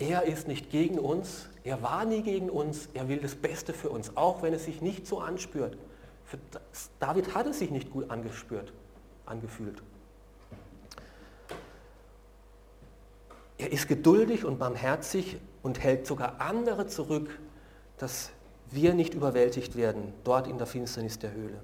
Er 0.00 0.24
ist 0.24 0.48
nicht 0.48 0.70
gegen 0.70 0.98
uns, 0.98 1.50
er 1.62 1.82
war 1.82 2.06
nie 2.06 2.22
gegen 2.22 2.48
uns, 2.48 2.88
er 2.94 3.08
will 3.08 3.18
das 3.18 3.34
Beste 3.34 3.74
für 3.74 3.90
uns, 3.90 4.16
auch 4.16 4.42
wenn 4.42 4.54
es 4.54 4.64
sich 4.64 4.80
nicht 4.80 5.06
so 5.06 5.20
anspürt. 5.20 5.76
Für 6.24 6.38
David 6.98 7.34
hat 7.34 7.46
es 7.46 7.58
sich 7.58 7.70
nicht 7.70 7.90
gut 7.90 8.10
angespürt, 8.10 8.72
angefühlt. 9.26 9.82
Er 13.58 13.70
ist 13.70 13.88
geduldig 13.88 14.46
und 14.46 14.58
barmherzig 14.58 15.36
und 15.62 15.80
hält 15.80 16.06
sogar 16.06 16.40
andere 16.40 16.86
zurück, 16.86 17.38
dass 17.98 18.30
wir 18.70 18.94
nicht 18.94 19.12
überwältigt 19.12 19.76
werden, 19.76 20.14
dort 20.24 20.46
in 20.46 20.56
der 20.56 20.66
Finsternis 20.66 21.18
der 21.18 21.32
Höhle. 21.32 21.60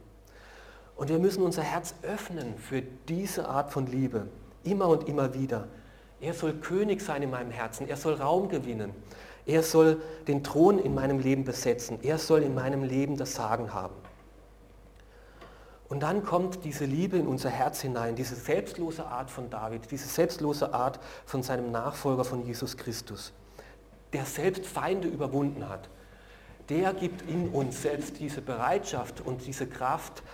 Und 0.94 1.08
wir 1.08 1.18
müssen 1.18 1.42
unser 1.42 1.62
Herz 1.62 1.94
öffnen 2.02 2.58
für 2.58 2.82
diese 3.08 3.48
Art 3.48 3.72
von 3.72 3.86
Liebe, 3.86 4.28
immer 4.62 4.88
und 4.88 5.08
immer 5.08 5.32
wieder. 5.32 5.68
Er 6.20 6.34
soll 6.34 6.54
König 6.54 7.02
sein 7.02 7.22
in 7.22 7.30
meinem 7.30 7.50
Herzen, 7.50 7.88
er 7.88 7.96
soll 7.96 8.14
Raum 8.14 8.48
gewinnen, 8.48 8.92
er 9.44 9.62
soll 9.62 10.00
den 10.26 10.42
Thron 10.42 10.78
in 10.78 10.94
meinem 10.94 11.18
Leben 11.18 11.44
besetzen, 11.44 11.98
er 12.02 12.18
soll 12.18 12.42
in 12.42 12.54
meinem 12.54 12.82
Leben 12.82 13.16
das 13.16 13.34
Sagen 13.34 13.74
haben. 13.74 13.94
Und 15.88 16.00
dann 16.02 16.24
kommt 16.24 16.64
diese 16.64 16.84
Liebe 16.84 17.16
in 17.16 17.28
unser 17.28 17.50
Herz 17.50 17.80
hinein, 17.80 18.16
diese 18.16 18.34
selbstlose 18.34 19.06
Art 19.06 19.30
von 19.30 19.50
David, 19.50 19.90
diese 19.90 20.08
selbstlose 20.08 20.74
Art 20.74 20.98
von 21.26 21.42
seinem 21.42 21.70
Nachfolger 21.70 22.24
von 22.24 22.44
Jesus 22.44 22.76
Christus, 22.76 23.32
der 24.12 24.24
selbst 24.24 24.66
Feinde 24.66 25.06
überwunden 25.06 25.68
hat. 25.68 25.88
Der 26.70 26.92
gibt 26.92 27.30
in 27.30 27.50
uns 27.50 27.82
selbst 27.82 28.18
diese 28.18 28.40
Bereitschaft 28.40 29.20
und 29.20 29.46
diese 29.46 29.68
Kraft, 29.68 30.24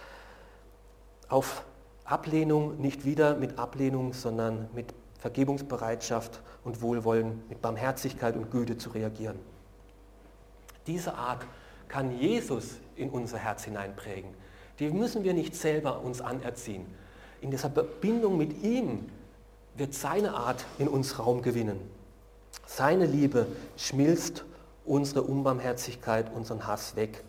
auf 1.29 1.65
Ablehnung 2.05 2.79
nicht 2.79 3.05
wieder 3.05 3.37
mit 3.37 3.59
Ablehnung, 3.59 4.13
sondern 4.13 4.69
mit 4.75 4.95
Vergebungsbereitschaft 5.23 6.41
und 6.65 6.83
Wohlwollen, 6.83 7.45
mit 7.49 7.63
Barmherzigkeit 7.63 8.35
und 8.35 8.51
Güte 8.51 8.77
zu 8.77 8.91
reagieren. 8.91 9.39
Diese 10.89 11.15
Art 11.15 11.47
kann 11.87 12.19
Jesus 12.19 12.81
in 12.97 13.09
unser 13.09 13.39
Herz 13.39 13.63
hineinprägen. 13.63 14.35
Die 14.81 14.91
müssen 14.91 15.23
wir 15.23 15.33
nicht 15.33 15.55
selber 15.55 16.01
uns 16.01 16.21
anerziehen. 16.21 16.87
In 17.41 17.53
dieser 17.53 17.71
Verbindung 17.71 18.37
mit 18.37 18.65
ihm 18.65 19.11
wird 19.77 19.95
seine 19.95 20.35
Art 20.35 20.65
in 20.81 20.89
uns 20.89 21.21
Raum 21.21 21.41
gewinnen. 21.41 21.79
Seine 22.67 23.07
Liebe 23.07 23.47
schmilzt 23.77 24.45
unsere 24.85 25.23
Unbarmherzigkeit, 25.23 26.35
unseren 26.35 26.67
Hass 26.67 26.97
weg. 26.97 27.23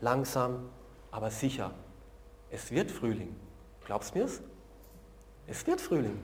Langsam, 0.00 0.68
aber 1.12 1.30
sicher. 1.30 1.70
Es 2.50 2.72
wird 2.72 2.90
Frühling. 2.90 3.36
Glaubst 3.84 4.16
du 4.16 4.18
mir's? 4.18 4.40
Es 5.46 5.64
wird 5.68 5.80
Frühling, 5.80 6.20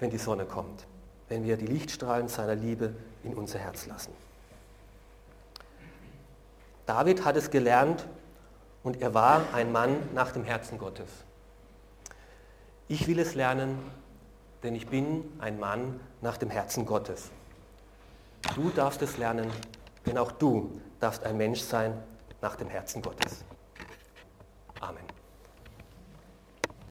wenn 0.00 0.10
die 0.10 0.18
Sonne 0.18 0.44
kommt, 0.44 0.86
wenn 1.28 1.44
wir 1.44 1.56
die 1.56 1.66
Lichtstrahlen 1.66 2.28
seiner 2.28 2.56
Liebe 2.56 2.94
in 3.22 3.34
unser 3.34 3.60
Herz 3.60 3.86
lassen. 3.86 4.12
David 6.86 7.24
hat 7.24 7.36
es 7.36 7.50
gelernt, 7.50 8.06
und 8.82 9.02
er 9.02 9.14
war 9.14 9.42
ein 9.52 9.72
Mann 9.72 9.96
nach 10.14 10.32
dem 10.32 10.42
Herzen 10.44 10.78
Gottes. 10.78 11.08
Ich 12.88 13.06
will 13.06 13.18
es 13.18 13.34
lernen, 13.34 13.78
denn 14.62 14.74
ich 14.74 14.86
bin 14.86 15.24
ein 15.38 15.60
Mann 15.60 16.00
nach 16.22 16.38
dem 16.38 16.50
Herzen 16.50 16.86
Gottes. 16.86 17.30
Du 18.54 18.70
darfst 18.70 19.02
es 19.02 19.18
lernen, 19.18 19.50
denn 20.06 20.16
auch 20.16 20.32
du 20.32 20.80
darfst 20.98 21.24
ein 21.24 21.36
Mensch 21.36 21.60
sein 21.60 21.92
nach 22.40 22.56
dem 22.56 22.68
Herzen 22.68 23.02
Gottes. 23.02 23.44